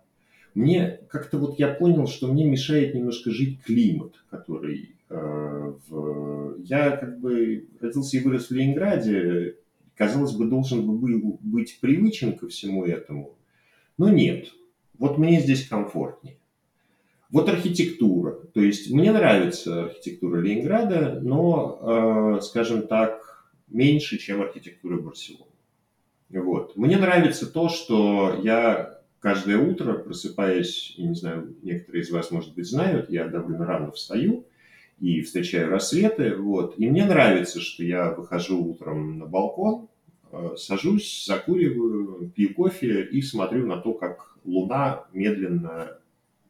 [0.55, 4.91] Мне как-то вот я понял, что мне мешает немножко жить климат, который.
[6.65, 9.57] Я как бы родился и вырос в Ленинграде,
[9.97, 13.37] казалось бы, должен бы был быть привычен ко всему этому,
[13.99, 14.53] но нет.
[14.99, 16.37] Вот мне здесь комфортнее.
[17.31, 18.33] Вот архитектура.
[18.53, 25.51] То есть мне нравится архитектура Ленинграда, но, э, скажем так, меньше, чем архитектура Барселоны.
[26.29, 26.77] Вот.
[26.77, 32.55] Мне нравится то, что я каждое утро, просыпаясь, я не знаю, некоторые из вас, может
[32.55, 34.47] быть, знают, я довольно рано встаю,
[35.03, 36.37] и встречаю рассветы.
[36.37, 36.79] Вот.
[36.79, 39.89] И мне нравится, что я выхожу утром на балкон,
[40.31, 45.99] э, сажусь, закуриваю, пью кофе и смотрю на то, как луна медленно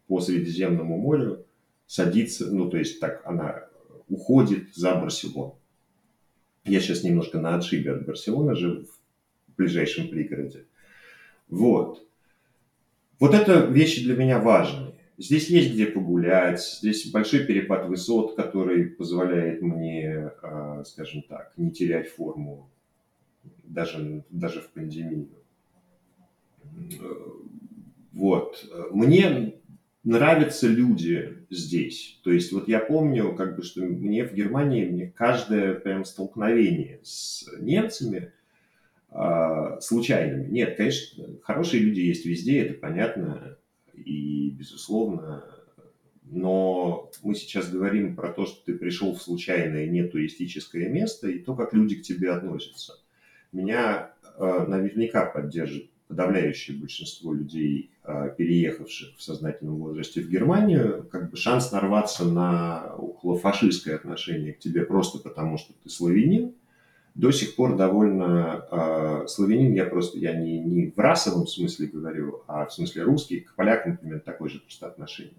[0.06, 1.46] по Средиземному морю
[1.86, 3.64] садится, ну, то есть так она
[4.10, 5.58] уходит за Барселону.
[6.66, 10.66] Я сейчас немножко на отшибе от Барселоны живу, в ближайшем пригороде.
[11.48, 12.06] Вот.
[13.18, 14.91] Вот это вещи для меня важные.
[15.22, 21.70] Здесь есть где погулять, здесь большой перепад высот, который позволяет мне, а, скажем так, не
[21.70, 22.68] терять форму
[23.62, 25.28] даже, даже в пандемию.
[28.12, 28.68] Вот.
[28.90, 29.54] Мне
[30.02, 32.18] нравятся люди здесь.
[32.24, 36.98] То есть вот я помню, как бы, что мне в Германии мне каждое прям столкновение
[37.04, 38.32] с немцами
[39.12, 40.50] э, случайными.
[40.50, 43.56] Нет, конечно, хорошие люди есть везде, это понятно
[44.04, 45.44] и, безусловно,
[46.24, 51.54] но мы сейчас говорим про то, что ты пришел в случайное нетуристическое место и то,
[51.54, 52.94] как люди к тебе относятся.
[53.52, 61.30] Меня э, наверняка поддержит подавляющее большинство людей, э, переехавших в сознательном возрасте в Германию, как
[61.30, 66.54] бы шанс нарваться на околофашистское отношение к тебе просто потому, что ты славянин,
[67.14, 72.42] до сих пор довольно э, славянин, я просто, я не, не в расовом смысле говорю,
[72.46, 75.34] а в смысле русский, к полякам, например, такое же просто отношение.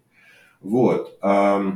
[0.61, 1.17] Вот.
[1.23, 1.71] Э,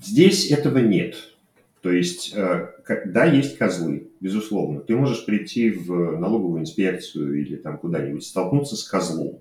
[0.00, 1.16] здесь этого нет.
[1.82, 2.72] То есть, э,
[3.04, 4.80] да, есть козлы, безусловно.
[4.80, 9.40] Ты можешь прийти в налоговую инспекцию или там куда-нибудь, столкнуться с козлом,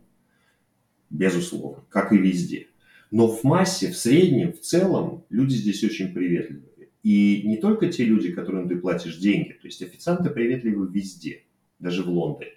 [1.09, 2.67] безусловно, как и везде.
[3.11, 6.89] Но в массе, в среднем, в целом, люди здесь очень приветливые.
[7.03, 11.43] И не только те люди, которым ты платишь деньги, то есть официанты приветливы везде,
[11.79, 12.51] даже в Лондоне.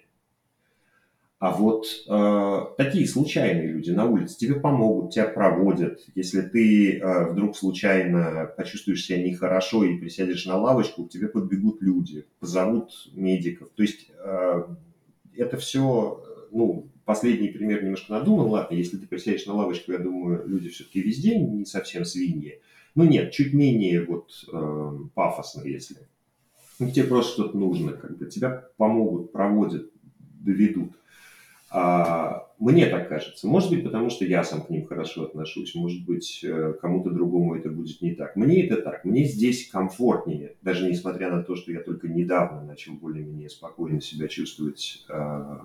[1.39, 6.01] А вот э, такие случайные люди на улице тебе помогут, тебя проводят.
[6.13, 11.81] Если ты э, вдруг случайно почувствуешь себя нехорошо и присядешь на лавочку, к тебе подбегут
[11.81, 13.69] люди, позовут медиков.
[13.73, 14.63] То есть э,
[15.37, 16.21] это все,
[16.51, 18.45] ну, последний пример немножко надуман.
[18.49, 22.61] Ладно, если ты присядешь на лавочку, я думаю, люди все-таки везде не совсем свиньи.
[22.93, 26.07] Ну нет, чуть менее вот э, пафосно, если.
[26.77, 29.89] Ну, тебе просто что-то нужно, как бы тебя помогут, проводят,
[30.19, 30.91] доведут.
[31.71, 33.47] А, мне так кажется.
[33.47, 35.73] Может быть, потому что я сам к ним хорошо отношусь.
[35.73, 38.35] Может быть, э, кому-то другому это будет не так.
[38.35, 39.03] Мне это так.
[39.03, 40.57] Мне здесь комфортнее.
[40.61, 45.57] Даже несмотря на то, что я только недавно начал более-менее спокойно себя чувствовать э,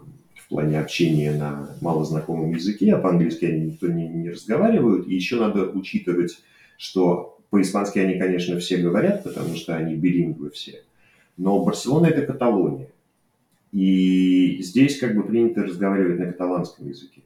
[0.44, 5.08] в плане общения на малознакомом языке, а по-английски они никто не, не разговаривают.
[5.08, 6.38] И еще надо учитывать,
[6.76, 10.82] что по-испански они, конечно, все говорят, потому что они билингвы все.
[11.38, 12.88] Но Барселона– это Каталония.
[13.72, 17.22] И здесь как бы принято разговаривать на каталанском языке.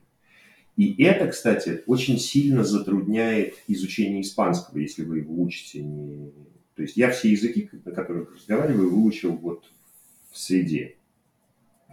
[0.76, 5.82] И это, кстати, очень сильно затрудняет изучение испанского, если вы его учите.
[5.82, 6.30] Не...
[6.76, 9.64] То есть я все языки, на которых разговариваю, выучил вот
[10.30, 10.94] в среде.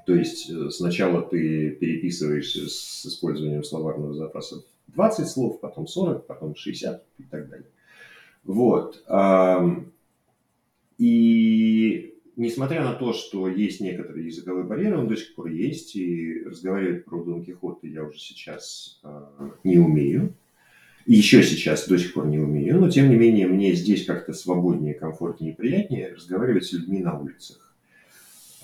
[0.06, 6.56] То есть э, сначала ты переписываешься с использованием словарного запаса 20 слов, потом 40, потом
[6.56, 7.68] 60 и так далее.
[8.44, 9.04] Вот.
[10.98, 16.44] И несмотря на то, что есть некоторые языковые барьеры, он до сих пор есть, и
[16.44, 19.22] разговаривать про Дон Кихота я уже сейчас э,
[19.64, 20.34] не умею.
[21.06, 24.96] Еще сейчас до сих пор не умею, но тем не менее мне здесь как-то свободнее,
[24.96, 27.65] комфортнее и приятнее разговаривать с людьми на улицах.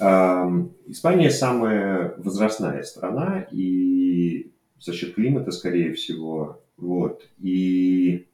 [0.01, 7.27] Испания самая возрастная страна, и за счет климата, скорее всего, вот.
[7.39, 8.27] И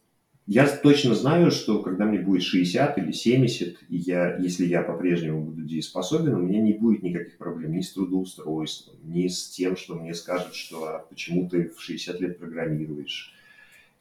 [0.48, 5.44] я точно знаю, что когда мне будет 60 или 70, и я, если я по-прежнему
[5.44, 9.96] буду дееспособен, у меня не будет никаких проблем ни с трудоустройством, ни с тем, что
[9.96, 13.34] мне скажут, что а почему ты в 60 лет программируешь.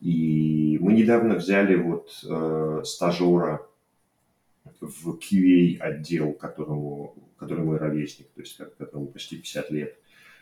[0.01, 3.67] И мы недавно взяли вот э, стажера
[4.81, 9.97] в QA отдел, которому, который мой ровесник, то есть которому почти 50 лет.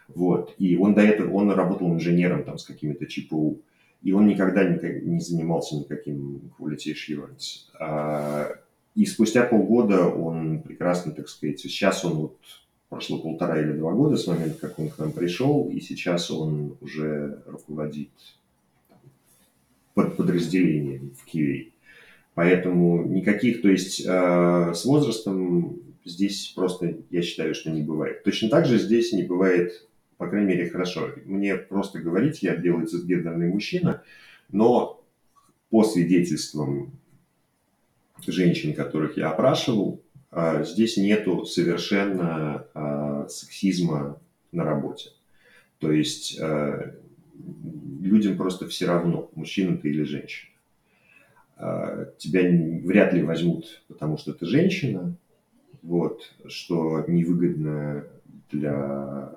[0.08, 0.54] Вот.
[0.58, 3.60] И он до этого, он работал инженером там с какими-то ЧПУ
[4.04, 7.70] и он никогда не занимался никаким quality assurance.
[7.80, 8.52] А,
[8.94, 12.36] и спустя полгода он прекрасно, так сказать, сейчас он вот
[12.90, 16.76] прошло полтора или два года с момента, как он к нам пришел, и сейчас он
[16.82, 18.10] уже руководит
[19.94, 21.70] под подразделением в Киеве.
[22.34, 28.22] Поэтому никаких, то есть э, с возрастом здесь просто, я считаю, что не бывает.
[28.24, 29.86] Точно так же здесь не бывает
[30.16, 31.10] по крайней мере, хорошо.
[31.24, 34.02] Мне просто говорить, я белый цисгендерный мужчина,
[34.50, 35.04] но
[35.70, 36.92] по свидетельствам
[38.26, 40.00] женщин, которых я опрашивал,
[40.30, 44.20] а, здесь нету совершенно а, сексизма
[44.52, 45.10] на работе.
[45.78, 46.94] То есть а,
[48.00, 50.50] людям просто все равно, мужчина ты или женщина.
[52.18, 52.42] Тебя
[52.82, 55.14] вряд ли возьмут, потому что ты женщина,
[55.84, 58.06] вот, что невыгодно
[58.50, 59.34] для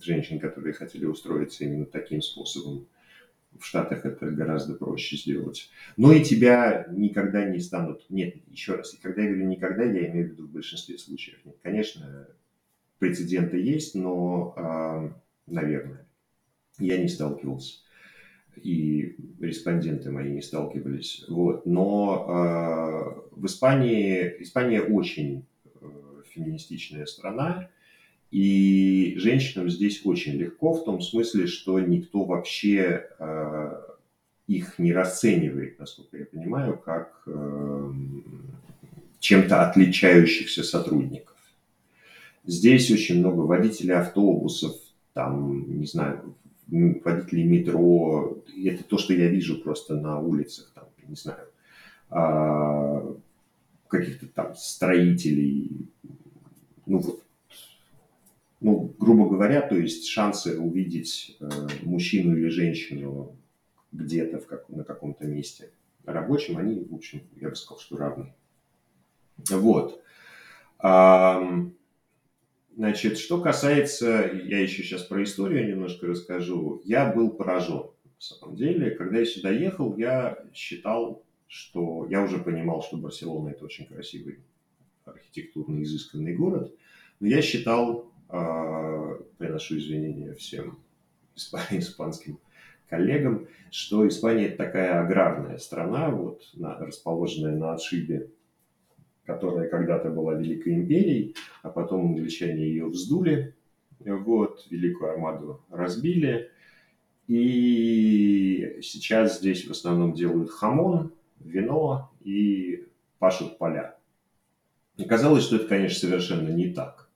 [0.00, 2.86] женщин, которые хотели устроиться именно таким способом.
[3.58, 5.70] В Штатах это гораздо проще сделать.
[5.96, 8.06] Но и тебя никогда не станут...
[8.08, 11.38] Нет, еще раз, когда я говорю никогда, я имею в виду в большинстве случаев.
[11.44, 12.28] Нет, конечно,
[13.00, 16.06] прецеденты есть, но, э, наверное,
[16.78, 17.80] я не сталкивался.
[18.56, 21.24] И респонденты мои не сталкивались.
[21.28, 21.66] Вот.
[21.66, 24.36] Но э, в Испании...
[24.40, 25.86] Испания очень э,
[26.32, 27.68] феминистичная страна,
[28.30, 33.82] и женщинам здесь очень легко в том смысле, что никто вообще э,
[34.46, 37.92] их не расценивает, насколько я понимаю, как э,
[39.18, 41.36] чем-то отличающихся сотрудников.
[42.44, 44.76] Здесь очень много водителей автобусов,
[45.12, 46.34] там, не знаю,
[46.70, 48.42] водителей метро.
[48.64, 51.48] Это то, что я вижу просто на улицах, там, не знаю,
[52.10, 53.14] э,
[53.88, 55.88] каких-то там строителей.
[56.86, 57.22] Ну вот
[58.60, 61.48] ну, грубо говоря, то есть шансы увидеть э,
[61.82, 63.34] мужчину или женщину
[63.90, 65.70] где-то как, на каком-то месте
[66.04, 68.34] рабочем, они, в общем, я бы сказал, что равны.
[69.48, 70.02] Вот.
[70.78, 71.42] А,
[72.74, 76.80] значит, что касается, я еще сейчас про историю немножко расскажу.
[76.84, 78.90] Я был поражен, на самом деле.
[78.92, 84.38] Когда я сюда ехал, я считал, что я уже понимал, что Барселона это очень красивый
[85.04, 86.72] архитектурный изысканный город,
[87.18, 90.78] но я считал а, приношу извинения всем
[91.34, 92.38] испанским
[92.88, 98.30] коллегам, что Испания это такая аграрная страна, вот, на, расположенная на отшибе,
[99.26, 103.54] которая когда-то была Великой империей, а потом англичане ее вздули,
[104.00, 106.50] вот, Великую Армаду разбили,
[107.28, 112.86] и сейчас здесь в основном делают хамон, вино и
[113.18, 113.96] пашут поля.
[114.98, 117.08] Оказалось, что это, конечно, совершенно не так.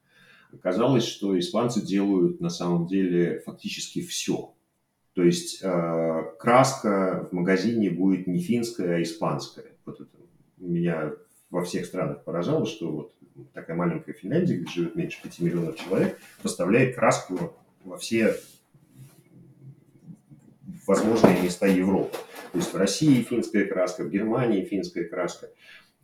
[0.53, 4.55] Оказалось, что испанцы делают на самом деле фактически все.
[5.15, 9.73] То есть э, краска в магазине будет не финская, а испанская.
[9.85, 10.11] Вот это
[10.59, 11.13] меня
[11.55, 13.15] во всех странах поражало, что вот
[13.53, 18.35] такая маленькая Финляндия, где живет меньше 5 миллионов человек, поставляет краску во все
[20.85, 22.17] возможные места Европы.
[22.51, 25.49] То есть в России финская краска, в Германии финская краска.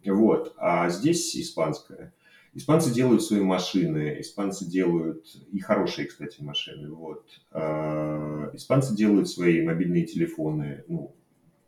[0.05, 0.55] Вот.
[0.57, 2.15] А здесь испанская.
[2.55, 7.25] Испанцы делают свои машины, испанцы делают, и хорошие, кстати, машины, вот.
[7.51, 11.15] А, испанцы делают свои мобильные телефоны, ну,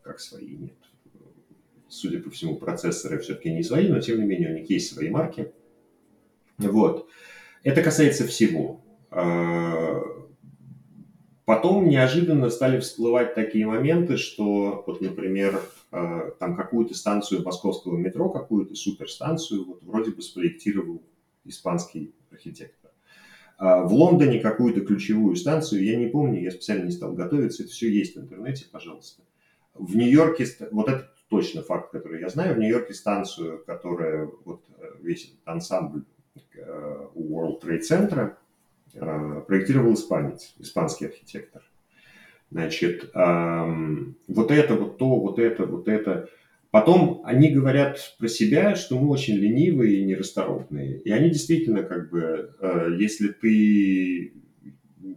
[0.02, 0.74] как свои, нет.
[1.92, 5.10] Судя по всему, процессоры все-таки не свои, но тем не менее у них есть свои
[5.10, 5.52] марки.
[6.58, 7.08] Вот.
[7.62, 8.84] Это касается всего.
[9.10, 10.00] А,
[11.44, 15.60] потом неожиданно стали всплывать такие моменты, что, вот, например,
[15.94, 21.02] Э, там какую-то станцию московского метро, какую-то суперстанцию, вот вроде бы спроектировал
[21.44, 22.92] испанский архитектор.
[23.58, 27.72] А в Лондоне какую-то ключевую станцию, я не помню, я специально не стал готовиться, это
[27.72, 29.22] все есть в интернете, пожалуйста.
[29.74, 34.84] В Нью-Йорке, вот это точно факт, который я знаю, в Нью-Йорке станцию, которая вот э,
[35.00, 36.04] весь этот ансамбль
[36.54, 38.34] э, у World Trade Center
[39.46, 41.62] проектировал испанец, испанский архитектор.
[42.50, 46.28] Значит, вот это, вот то, вот это, вот это.
[46.72, 51.00] Потом они говорят про себя, что мы очень ленивые и нерасторопные.
[51.00, 54.34] И они действительно, как бы, э, если ты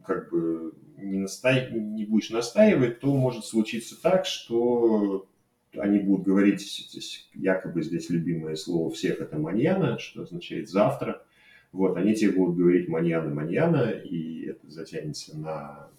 [0.05, 1.69] как бы не, настай...
[1.71, 5.27] не будешь настаивать, то может случиться так, что
[5.77, 11.25] они будут говорить, здесь, якобы здесь любимое слово всех это маньяна, что означает завтра.
[11.71, 15.89] Вот, они тебе будут говорить маньяна, маньяна, и это затянется на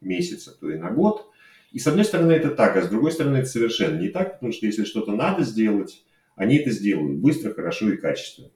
[0.00, 1.30] месяца, то и на год.
[1.72, 4.52] И с одной стороны это так, а с другой стороны это совершенно не так, потому
[4.52, 6.04] что если что-то надо сделать,
[6.34, 8.50] они это сделают быстро, хорошо и качественно.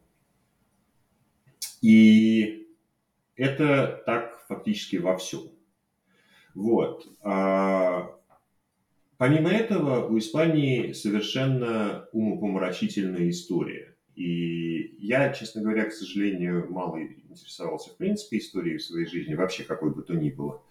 [1.80, 2.68] И
[3.36, 5.42] это так фактически во всем.
[6.54, 7.06] Вот.
[7.22, 8.19] А
[9.20, 13.94] помимо этого, у Испании совершенно умопомрачительная история.
[14.16, 19.64] И я, честно говоря, к сожалению, мало интересовался в принципе историей в своей жизни, вообще
[19.64, 20.62] какой бы то ни было.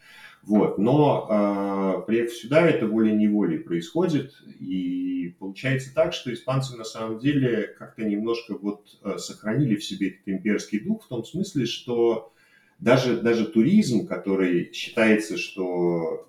[0.41, 0.80] Вот.
[0.80, 4.34] Но э, приехав сюда, это волей-неволей происходит.
[4.60, 10.08] И получается так, что испанцы на самом деле как-то немножко вот э, сохранили в себе
[10.08, 12.34] этот имперский дух в том смысле, что
[12.80, 16.28] даже, даже туризм, который считается, что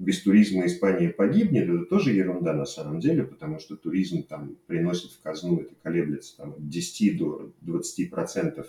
[0.00, 5.12] без туризма Испания погибнет, это тоже ерунда на самом деле, потому что туризм там приносит
[5.12, 8.66] в казну, это колеблется там, от 10 до 20 процентов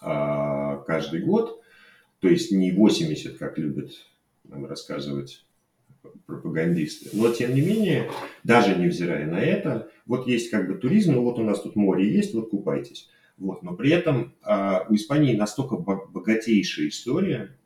[0.00, 1.60] а, каждый год.
[2.20, 3.90] То есть не 80, как любят
[4.44, 5.44] нам рассказывать
[6.26, 7.10] пропагандисты.
[7.12, 8.08] Но, тем не менее,
[8.44, 12.08] даже невзирая на это, вот есть как бы туризм, ну вот у нас тут море
[12.08, 13.10] есть, вот купайтесь.
[13.36, 13.64] Вот.
[13.64, 17.56] Но при этом э, у Испании настолько богатейшая история,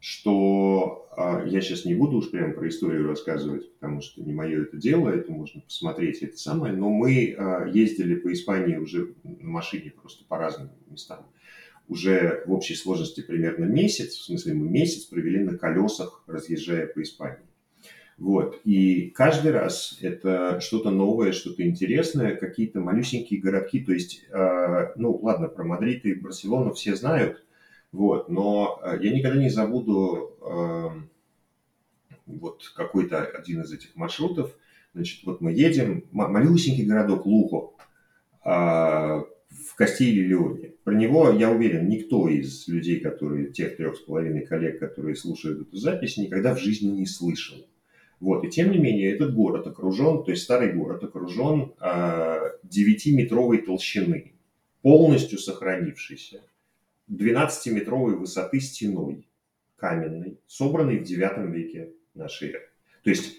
[0.00, 4.62] что э, я сейчас не буду уж прямо про историю рассказывать, потому что не мое
[4.62, 6.72] это дело, это можно посмотреть, это самое.
[6.74, 11.26] Но мы э, ездили по Испании уже на машине просто по разным местам
[11.88, 17.02] уже в общей сложности примерно месяц, в смысле мы месяц провели на колесах, разъезжая по
[17.02, 17.44] Испании.
[18.18, 18.60] Вот.
[18.64, 23.80] И каждый раз это что-то новое, что-то интересное, какие-то малюсенькие городки.
[23.80, 27.42] То есть, э, ну ладно, про Мадрид и Барселону все знают,
[27.92, 30.88] вот, но э, я никогда не забуду э,
[32.26, 34.56] вот какой-то один из этих маршрутов.
[34.94, 37.74] Значит, вот мы едем, малюсенький городок Лухо,
[38.44, 40.72] э, в Кастиле Леоне.
[40.84, 45.60] Про него, я уверен, никто из людей, которые, тех трех с половиной коллег, которые слушают
[45.60, 47.58] эту запись, никогда в жизни не слышал.
[48.20, 53.58] Вот, и тем не менее, этот город окружен, то есть старый город окружен э, 9-метровой
[53.58, 54.32] толщины,
[54.80, 56.42] полностью сохранившийся,
[57.12, 59.26] 12-метровой высоты стеной
[59.76, 62.68] каменной, собранной в 9 веке нашей эры.
[63.02, 63.36] То есть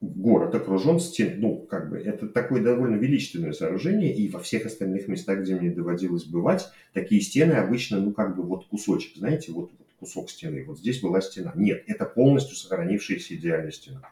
[0.00, 5.08] город окружен стен, ну, как бы, это такое довольно величественное сооружение, и во всех остальных
[5.08, 9.70] местах, где мне доводилось бывать, такие стены обычно, ну, как бы, вот кусочек, знаете, вот,
[9.78, 11.52] вот кусок стены, вот здесь была стена.
[11.56, 14.02] Нет, это полностью сохранившаяся идеальная стена.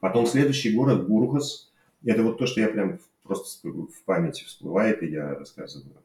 [0.00, 1.72] Потом следующий город Бургас,
[2.04, 5.96] это вот то, что я прям просто в памяти всплывает, и я рассказываю.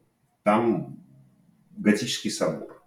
[0.42, 0.98] Там
[1.78, 2.82] готический собор,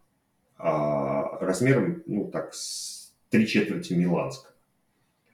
[0.58, 4.52] а, размером, ну, так, с три четверти Миланска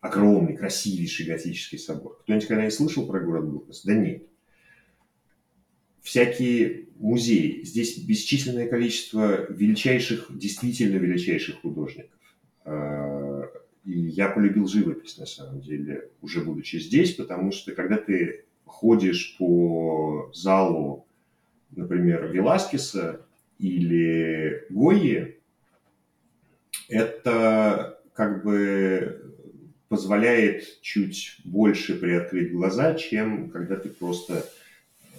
[0.07, 2.17] огромный, красивейший готический собор.
[2.21, 3.83] Кто-нибудь когда-нибудь слышал про город Бургас?
[3.83, 4.23] Да нет.
[6.01, 7.63] всякие музеи.
[7.63, 12.19] Здесь бесчисленное количество величайших, действительно величайших художников.
[12.63, 13.43] А,
[13.83, 19.35] и я полюбил живопись, на самом деле, уже будучи здесь, потому что когда ты ходишь
[19.37, 21.05] по залу,
[21.71, 23.25] например, Веласкеса
[23.59, 25.39] или Гойи,
[26.89, 29.27] это как бы
[29.89, 34.45] позволяет чуть больше приоткрыть глаза, чем когда ты просто
[35.03, 35.15] э,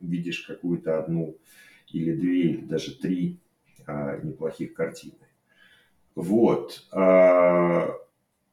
[0.00, 1.36] видишь какую-то одну
[1.92, 3.38] или две, или даже три
[3.86, 5.14] а, неплохих картины.
[6.14, 6.86] Вот.
[6.92, 7.96] А,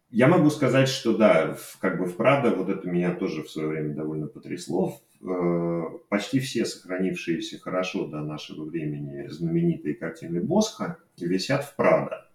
[0.09, 3.51] я могу сказать, что да, в, как бы в Прадо вот это меня тоже в
[3.51, 5.01] свое время довольно потрясло.
[5.21, 12.29] Э, почти все сохранившиеся хорошо до нашего времени знаменитые картины Босха висят в Прадо.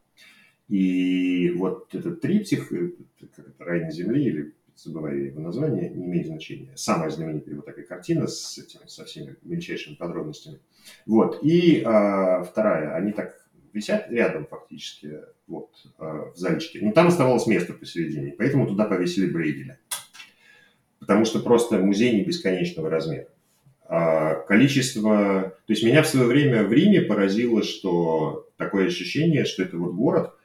[0.69, 6.07] И вот этот триптих, э, как это, «Рай на земле» или забываю его название, не
[6.07, 6.73] имеет значения.
[6.77, 10.59] Самая знаменитая вот такая картина с этими, со всеми мельчайшими подробностями.
[11.07, 11.43] Вот.
[11.43, 13.42] И а, вторая, они так
[13.73, 16.81] висят рядом фактически, вот, а, в залечке.
[16.83, 19.79] Но там оставалось место посередине, поэтому туда повесили Брейделя.
[20.99, 23.29] Потому что просто музей не бесконечного размера.
[23.85, 25.55] А количество...
[25.67, 29.95] То есть меня в свое время в Риме поразило, что такое ощущение, что это вот
[29.95, 30.35] город–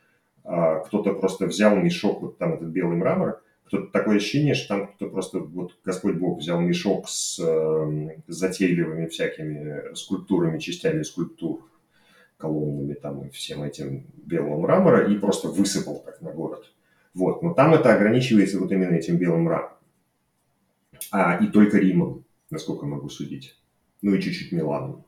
[0.48, 4.88] а, кто-то просто взял мешок, вот там этот белый мрамор, кто-то такое ощущение, что там
[4.88, 11.70] кто-то просто, вот Господь Бог взял мешок с, э, затейливыми всякими скульптурами, частями скульптур,
[12.38, 16.72] колоннами там и всем этим белого мрамора и просто высыпал так на город.
[17.14, 19.72] Вот, но там это ограничивается вот именно этим белым мрамором.
[21.12, 23.60] А, и только Римом, насколько могу судить.
[24.02, 25.04] Ну и чуть-чуть Миланом.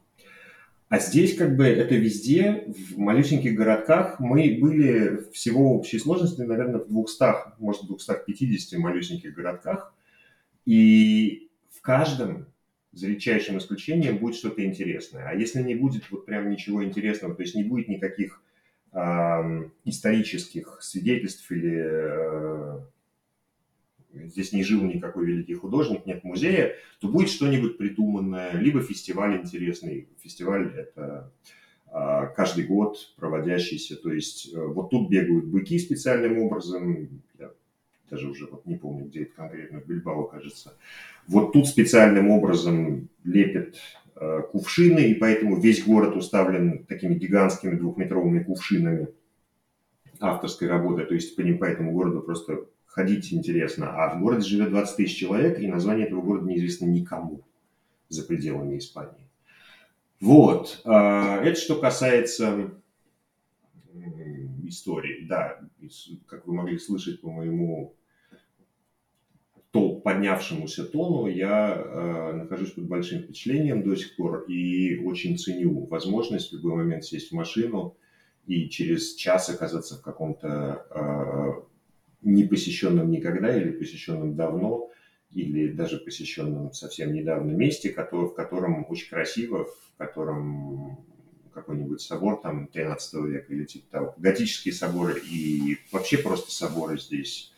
[0.90, 4.20] А здесь как бы это везде, в малюсеньких городках.
[4.20, 9.94] Мы были всего общей сложности, наверное, в 200, может, 250 малюсеньких городках.
[10.66, 12.48] И в каждом,
[12.92, 15.28] за редчайшим исключением, будет что-то интересное.
[15.28, 18.42] А если не будет вот прям ничего интересного, то есть не будет никаких
[18.92, 22.80] э, исторических свидетельств или э,
[24.14, 30.10] здесь не жил никакой великий художник, нет музея, то будет что-нибудь придуманное, либо фестиваль интересный.
[30.22, 31.32] Фестиваль– это
[31.92, 37.22] а, каждый год проводящийся, то есть э, вот тут бегают быки специальным образом,
[38.10, 40.78] даже уже вот не помню, где это конкретно, в Бильбао, кажется.
[41.28, 43.76] Вот тут специальным образом лепят
[44.16, 49.10] э, кувшины, и поэтому весь город уставлен такими гигантскими двухметровыми кувшинами
[50.20, 53.94] авторской работы, то есть по ним по этому городу просто ходить интересно.
[53.96, 57.42] А в городе живет 20 тысяч человек, и название этого города неизвестно никому
[58.10, 59.30] за пределами Испании.
[60.20, 60.82] Вот.
[60.84, 62.72] А, это что касается
[64.70, 65.26] истории.
[65.26, 65.60] Да,
[66.28, 67.96] как вы могли слышать по моему
[70.04, 76.52] поднявшемуся тону, я э, нахожусь под большим впечатлением до сих пор и очень ценю возможность
[76.52, 77.96] в любой момент сесть в машину
[78.46, 81.62] и через час оказаться в каком-то э,
[82.22, 84.90] не посещенном никогда или посещенном давно,
[85.32, 91.06] или даже посещенном совсем недавно месте, который, в котором очень красиво, в котором
[91.54, 94.16] какой-нибудь собор там 13 века или типа того.
[94.18, 97.54] Готические соборы и вообще просто соборы здесь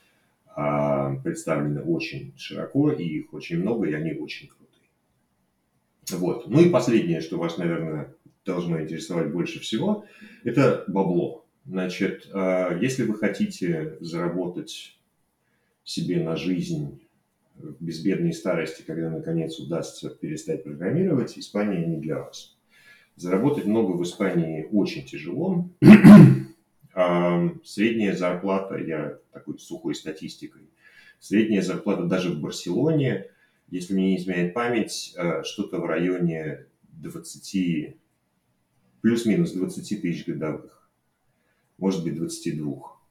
[1.23, 6.19] представлены очень широко, и их очень много, и они очень крутые.
[6.19, 6.47] Вот.
[6.47, 8.13] Ну и последнее, что вас, наверное,
[8.45, 10.05] должно интересовать больше всего,
[10.43, 11.45] это бабло.
[11.65, 14.97] Значит, а, если вы хотите заработать
[15.83, 16.99] себе на жизнь
[17.55, 22.57] в безбедной старости, когда наконец удастся перестать программировать, Испания не для вас.
[23.15, 25.69] Заработать много в Испании очень тяжело.
[27.63, 30.69] Средняя зарплата, я такой сухой статистикой,
[31.19, 33.27] средняя зарплата даже в Барселоне,
[33.69, 37.95] если мне не изменяет память, а, что-то в районе 20,
[39.01, 40.81] плюс-минус 20 тысяч годовых
[41.81, 43.01] может быть 22.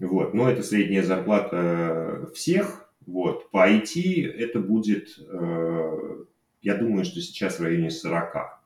[0.00, 0.34] Вот.
[0.34, 2.90] Но это средняя зарплата э, всех.
[3.06, 3.50] Вот.
[3.50, 6.24] По IT это будет, э,
[6.62, 8.59] я думаю, что сейчас в районе 40.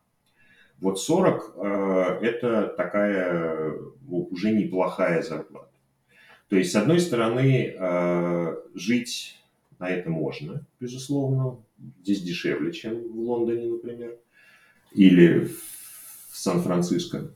[0.80, 3.74] Вот 40 э, это такая
[4.08, 5.70] уже неплохая зарплата.
[6.48, 7.74] То есть, с одной стороны,
[8.74, 9.42] жить
[9.78, 11.56] на это можно, безусловно.
[12.02, 14.18] Здесь дешевле, чем в Лондоне, например,
[14.92, 17.30] или в Сан-Франциско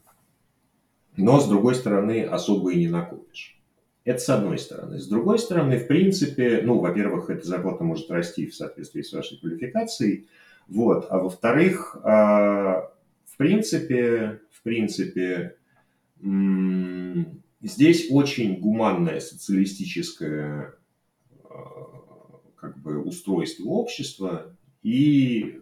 [1.19, 3.61] но, с другой стороны, особо и не накопишь.
[4.05, 5.01] Это с одной стороны.
[5.01, 9.39] С другой стороны, в принципе, ну, во-первых, эта зарплата может расти в соответствии с вашей
[9.39, 10.29] квалификацией,
[10.69, 11.97] вот, а во-вторых,
[13.39, 15.57] принципе, в принципе,
[17.63, 20.75] здесь очень гуманное социалистическое
[21.45, 21.59] а,
[22.57, 25.61] как бы устройство общества, и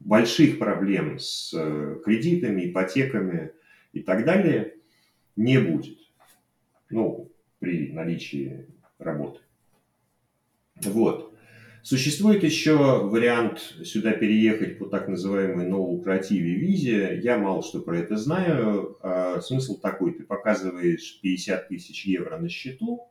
[0.00, 3.52] больших проблем с э, кредитами, ипотеками
[3.92, 4.74] и так далее
[5.36, 5.98] не будет.
[6.90, 8.66] Ну, при наличии
[8.98, 9.40] работы.
[10.76, 11.27] Вот.
[11.88, 17.18] Существует еще вариант сюда переехать по так называемой ноу-лукративе визе.
[17.24, 18.98] Я мало что про это знаю.
[19.00, 23.08] А смысл такой, ты показываешь 50 тысяч евро на счету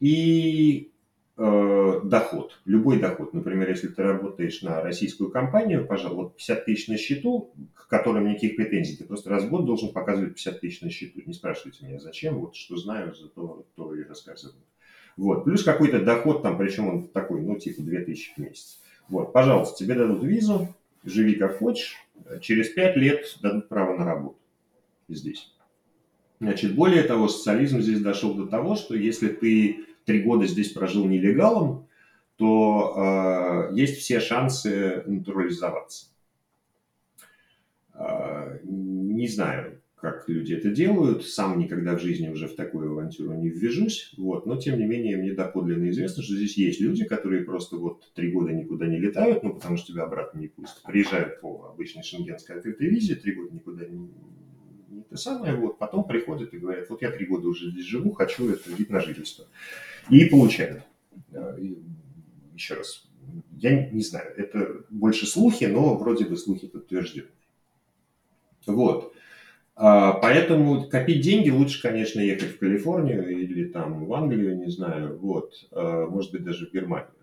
[0.00, 0.92] и
[1.38, 3.32] э, доход, любой доход.
[3.32, 8.28] Например, если ты работаешь на российскую компанию, пожалуй, вот 50 тысяч на счету, к которым
[8.28, 11.22] никаких претензий, ты просто раз в год должен показывать 50 тысяч на счету.
[11.24, 14.60] Не спрашивайте меня, зачем, вот что знаю, зато то и рассказываю.
[15.20, 15.44] Вот.
[15.44, 18.80] Плюс какой-то доход там, причем он такой, ну, типа 2000 в месяц.
[19.10, 21.96] Вот, пожалуйста, тебе дадут визу, живи как хочешь,
[22.40, 24.38] через 5 лет дадут право на работу
[25.10, 25.52] здесь.
[26.40, 31.04] Значит, более того, социализм здесь дошел до того, что если ты три года здесь прожил
[31.04, 31.86] нелегалом,
[32.36, 36.06] то э, есть все шансы натурализоваться.
[37.92, 41.26] Э, не знаю, как люди это делают.
[41.26, 44.12] Сам никогда в жизни уже в такую авантюру не ввяжусь.
[44.16, 44.46] Вот.
[44.46, 48.30] Но, тем не менее, мне доподлинно известно, что здесь есть люди, которые просто вот три
[48.30, 50.82] года никуда не летают, ну, потому что тебя обратно не пустят.
[50.84, 54.08] Приезжают по обычной шенгенской открытой визе, три года никуда не,
[54.88, 55.78] не то самое, вот.
[55.78, 59.00] Потом приходят и говорят, вот я три года уже здесь живу, хочу это вид на
[59.00, 59.46] жительство.
[60.08, 60.82] И получают.
[61.58, 61.78] И,
[62.54, 63.08] еще раз,
[63.58, 67.28] я не знаю, это больше слухи, но вроде бы слухи подтверждены.
[68.66, 69.14] Вот.
[69.82, 75.18] А, поэтому копить деньги лучше, конечно, ехать в Калифорнию или там в Англию, не знаю,
[75.18, 77.14] вот, а, может быть, даже в Германию.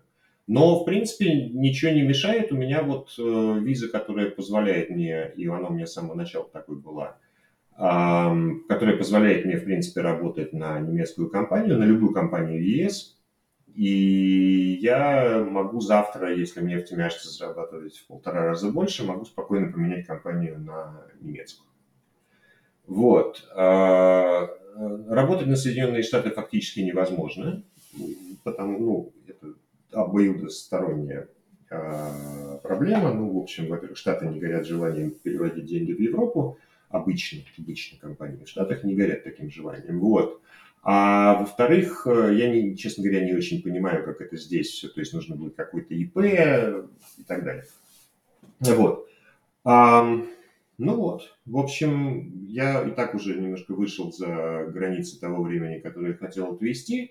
[0.48, 2.50] Но, в принципе, ничего не мешает.
[2.50, 6.48] У меня вот э, виза, которая позволяет мне, и она у меня с самого начала
[6.50, 7.18] такой была,
[7.76, 13.18] которая позволяет мне, в принципе, работать на немецкую компанию, на любую компанию ЕС.
[13.74, 19.70] И я могу завтра, если мне в Тимяшце зарабатывать в полтора раза больше, могу спокойно
[19.70, 21.67] поменять компанию на немецкую.
[22.88, 23.46] Вот.
[23.54, 24.48] А,
[25.08, 27.62] работать на Соединенные Штаты фактически невозможно,
[28.44, 29.54] потому, ну, это
[29.92, 31.28] обоюдосторонняя
[31.70, 33.12] а, проблема.
[33.12, 36.58] Ну, в общем, во-первых, Штаты не горят желанием переводить деньги в Европу,
[36.88, 40.00] обычно, обычно компании в Штатах не горят таким желанием.
[40.00, 40.40] Вот.
[40.82, 44.88] А во-вторых, я, не, честно говоря, не очень понимаю, как это здесь все.
[44.88, 47.64] То есть нужно будет какой-то ИП и так далее.
[48.60, 49.06] Вот.
[50.78, 56.12] Ну вот, в общем, я и так уже немножко вышел за границы того времени, которое
[56.12, 57.10] я хотел отвести.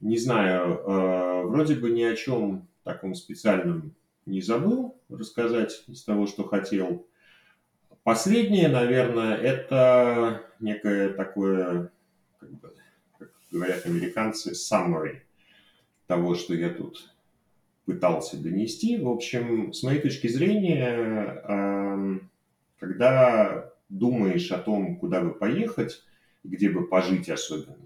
[0.00, 3.94] Не знаю, э, вроде бы ни о чем таком специальном
[4.24, 7.06] не забыл рассказать из того, что хотел.
[8.02, 11.90] Последнее, наверное, это некое такое,
[12.38, 12.72] как, бы,
[13.18, 15.18] как говорят американцы, summary
[16.06, 17.12] того, что я тут
[17.84, 18.96] пытался донести.
[18.96, 22.30] В общем, с моей точки зрения, эм,
[22.78, 26.02] когда думаешь о том, куда бы поехать,
[26.44, 27.76] где бы пожить особенно,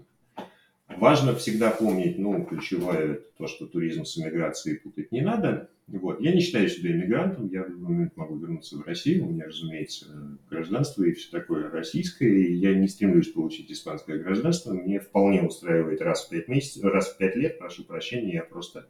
[0.97, 5.69] важно всегда помнить, ну, ключевое то, что туризм с эмиграцией путать не надо.
[5.87, 6.21] Вот.
[6.21, 9.45] Я не считаю себя иммигрантом, я в любой момент могу вернуться в Россию, у меня,
[9.45, 15.41] разумеется, гражданство и все такое российское, и я не стремлюсь получить испанское гражданство, мне вполне
[15.43, 18.87] устраивает раз в пять месяцев, раз в пять лет, прошу прощения, я просто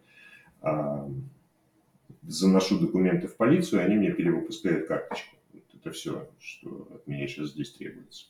[0.62, 1.10] а,
[2.22, 5.38] заношу документы в полицию, и они мне перевыпускают карточку
[5.82, 8.28] это все, что от меня сейчас здесь требуется.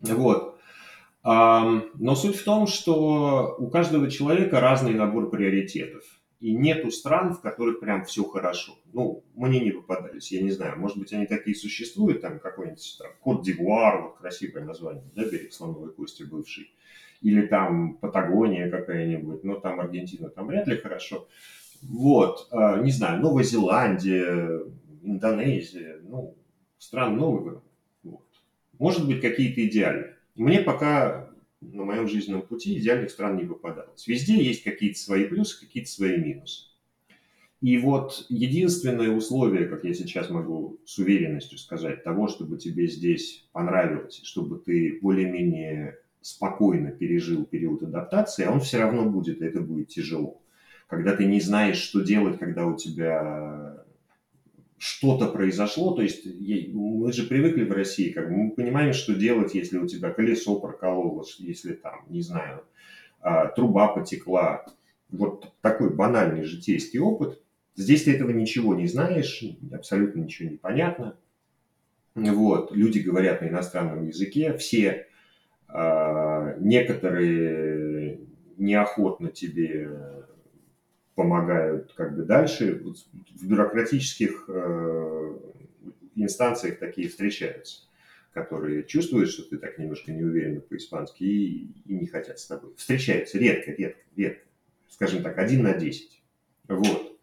[0.00, 0.58] Вот.
[1.24, 6.04] Но суть в том, что у каждого человека разный набор приоритетов.
[6.40, 8.78] И нету стран, в которых прям все хорошо.
[8.92, 10.78] Ну, мне не попадались, я не знаю.
[10.78, 15.52] Может быть, они такие существуют, там какой-нибудь там Кот Дивуар, вот красивое название, да, берег
[15.52, 16.72] слоновой кости бывший.
[17.22, 21.26] Или там Патагония какая-нибудь, но там Аргентина, там вряд ли хорошо.
[21.82, 24.62] Вот, а, не знаю, Новая Зеландия,
[25.02, 26.36] Индонезия, ну,
[26.78, 27.62] стран нового.
[28.02, 28.24] Вот.
[28.78, 30.16] Может быть, какие-то идеальные.
[30.34, 34.06] Мне пока на моем жизненном пути идеальных стран не попадалось.
[34.06, 36.68] Везде есть какие-то свои плюсы, какие-то свои минусы.
[37.60, 43.48] И вот единственное условие, как я сейчас могу с уверенностью сказать, того, чтобы тебе здесь
[43.52, 49.60] понравилось, чтобы ты более-менее спокойно пережил период адаптации, а он все равно будет, и это
[49.60, 50.40] будет тяжело.
[50.86, 53.84] Когда ты не знаешь, что делать, когда у тебя
[54.78, 56.24] что-то произошло, то есть
[56.72, 60.58] мы же привыкли в России, как бы мы понимаем, что делать, если у тебя колесо
[60.60, 62.64] прокололось, если там, не знаю,
[63.20, 64.64] а, труба потекла.
[65.10, 67.42] Вот такой банальный житейский опыт.
[67.74, 71.16] Здесь ты этого ничего не знаешь, абсолютно ничего не понятно.
[72.14, 75.06] Вот, люди говорят на иностранном языке, все
[75.68, 78.20] э, некоторые
[78.56, 80.17] неохотно тебе
[81.18, 82.80] помогают как бы дальше.
[83.34, 85.38] В бюрократических э,
[86.14, 87.88] инстанциях такие встречаются,
[88.32, 92.72] которые чувствуют, что ты так немножко неуверенно по-испански и, и не хотят с тобой.
[92.76, 94.46] Встречаются редко, редко, редко.
[94.88, 96.22] Скажем так, один на десять.
[96.68, 97.18] Вот.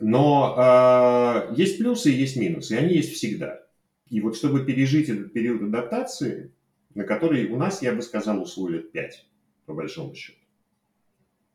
[0.00, 3.64] Но э, есть плюсы и есть минусы, и они есть всегда.
[4.08, 6.50] И вот чтобы пережить этот период адаптации,
[6.94, 9.24] на который у нас, я бы сказал, ушло лет пять,
[9.66, 10.40] по большому счету.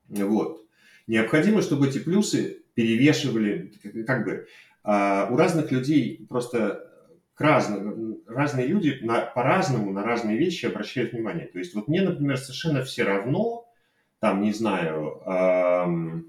[0.08, 0.67] Вот.
[1.08, 3.72] Необходимо, чтобы эти плюсы перевешивали,
[4.06, 4.48] как бы,
[4.84, 6.84] э, у разных людей просто
[7.34, 11.48] к разным, разные люди на, по-разному на разные вещи обращают внимание.
[11.48, 13.72] То есть вот мне, например, совершенно все равно,
[14.20, 16.22] там, не знаю, э,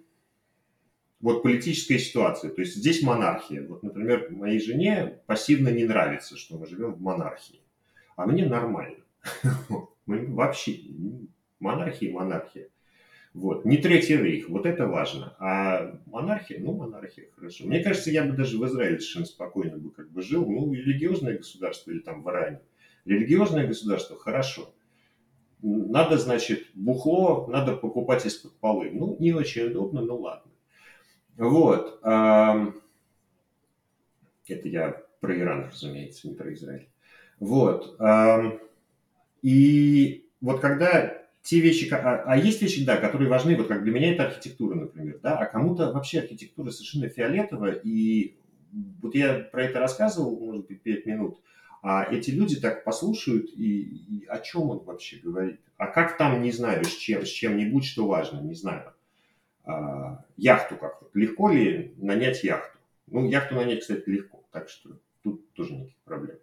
[1.20, 2.50] вот политическая ситуация.
[2.50, 3.66] То есть здесь монархия.
[3.66, 7.60] Вот, например, моей жене пассивно не нравится, что мы живем в монархии.
[8.16, 8.98] А мне нормально.
[10.06, 10.78] Вообще,
[11.58, 12.68] монархия монархия.
[13.38, 13.64] Вот.
[13.64, 15.36] Не Третий Рейх, вот это важно.
[15.38, 17.66] А монархия, ну, монархия, хорошо.
[17.66, 20.44] Мне кажется, я бы даже в Израиле совершенно спокойно бы как бы жил.
[20.44, 22.60] Ну, религиозное государство или там в Иране.
[23.04, 24.74] Религиозное государство, хорошо.
[25.62, 28.90] Надо, значит, бухло, надо покупать из-под полы.
[28.92, 30.50] Ну, не очень удобно, но ладно.
[31.36, 32.00] Вот.
[34.48, 36.88] Это я про Иран, разумеется, не про Израиль.
[37.38, 37.96] Вот.
[39.42, 43.90] И вот когда те вещи, а, а есть вещи, да, которые важны, вот как для
[43.90, 48.36] меня это архитектура, например, да, а кому-то вообще архитектура совершенно фиолетовая, и
[49.00, 51.40] вот я про это рассказывал, может быть, пять минут,
[51.82, 55.58] а эти люди так послушают, и, и о чем он вообще говорит?
[55.78, 58.92] А как там, не знаю, с чем, с чем-нибудь, что важно, не знаю.
[59.64, 62.76] А, яхту как то Легко ли нанять яхту?
[63.06, 66.36] Ну, яхту нанять, кстати, легко, так что тут тоже никаких проблем.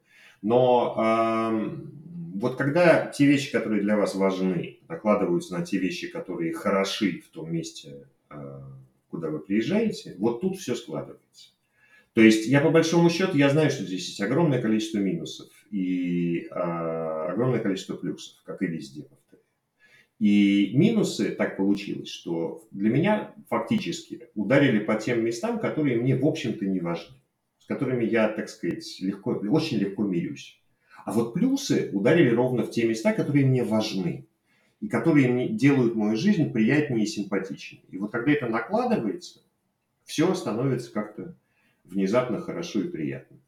[0.46, 6.54] Но э, вот когда те вещи, которые для вас важны, накладываются на те вещи, которые
[6.54, 8.62] хороши в том месте, э,
[9.10, 11.50] куда вы приезжаете, вот тут все складывается.
[12.14, 16.42] То есть я по большому счету, я знаю, что здесь есть огромное количество минусов и
[16.42, 19.08] э, огромное количество плюсов, как и везде.
[20.20, 26.24] И минусы так получилось, что для меня фактически ударили по тем местам, которые мне, в
[26.24, 27.16] общем-то, не важны,
[27.66, 30.62] с которыми я, так сказать, легко, очень легко мирюсь.
[31.04, 34.28] А вот плюсы ударили ровно в те места, которые мне важны
[34.82, 37.82] и которые мне делают мою жизнь приятнее и симпатичнее.
[37.90, 39.40] И вот когда это накладывается,
[40.04, 41.36] все становится как-то
[41.84, 43.40] внезапно хорошо и приятно.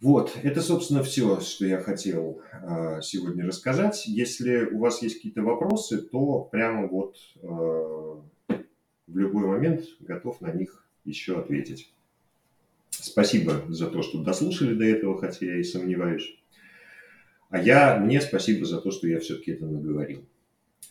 [0.00, 4.06] Вот, это, собственно, все, что я хотел э, сегодня рассказать.
[4.06, 10.52] Если у вас есть какие-то вопросы, то прямо вот э, в любой момент готов на
[10.52, 11.92] них еще ответить.
[13.02, 16.36] Спасибо за то, что дослушали до этого, хотя я и сомневаюсь.
[17.48, 20.24] А я, мне спасибо за то, что я все-таки это наговорил.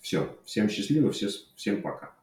[0.02, 2.19] Все, всем счастливо, все, всем пока.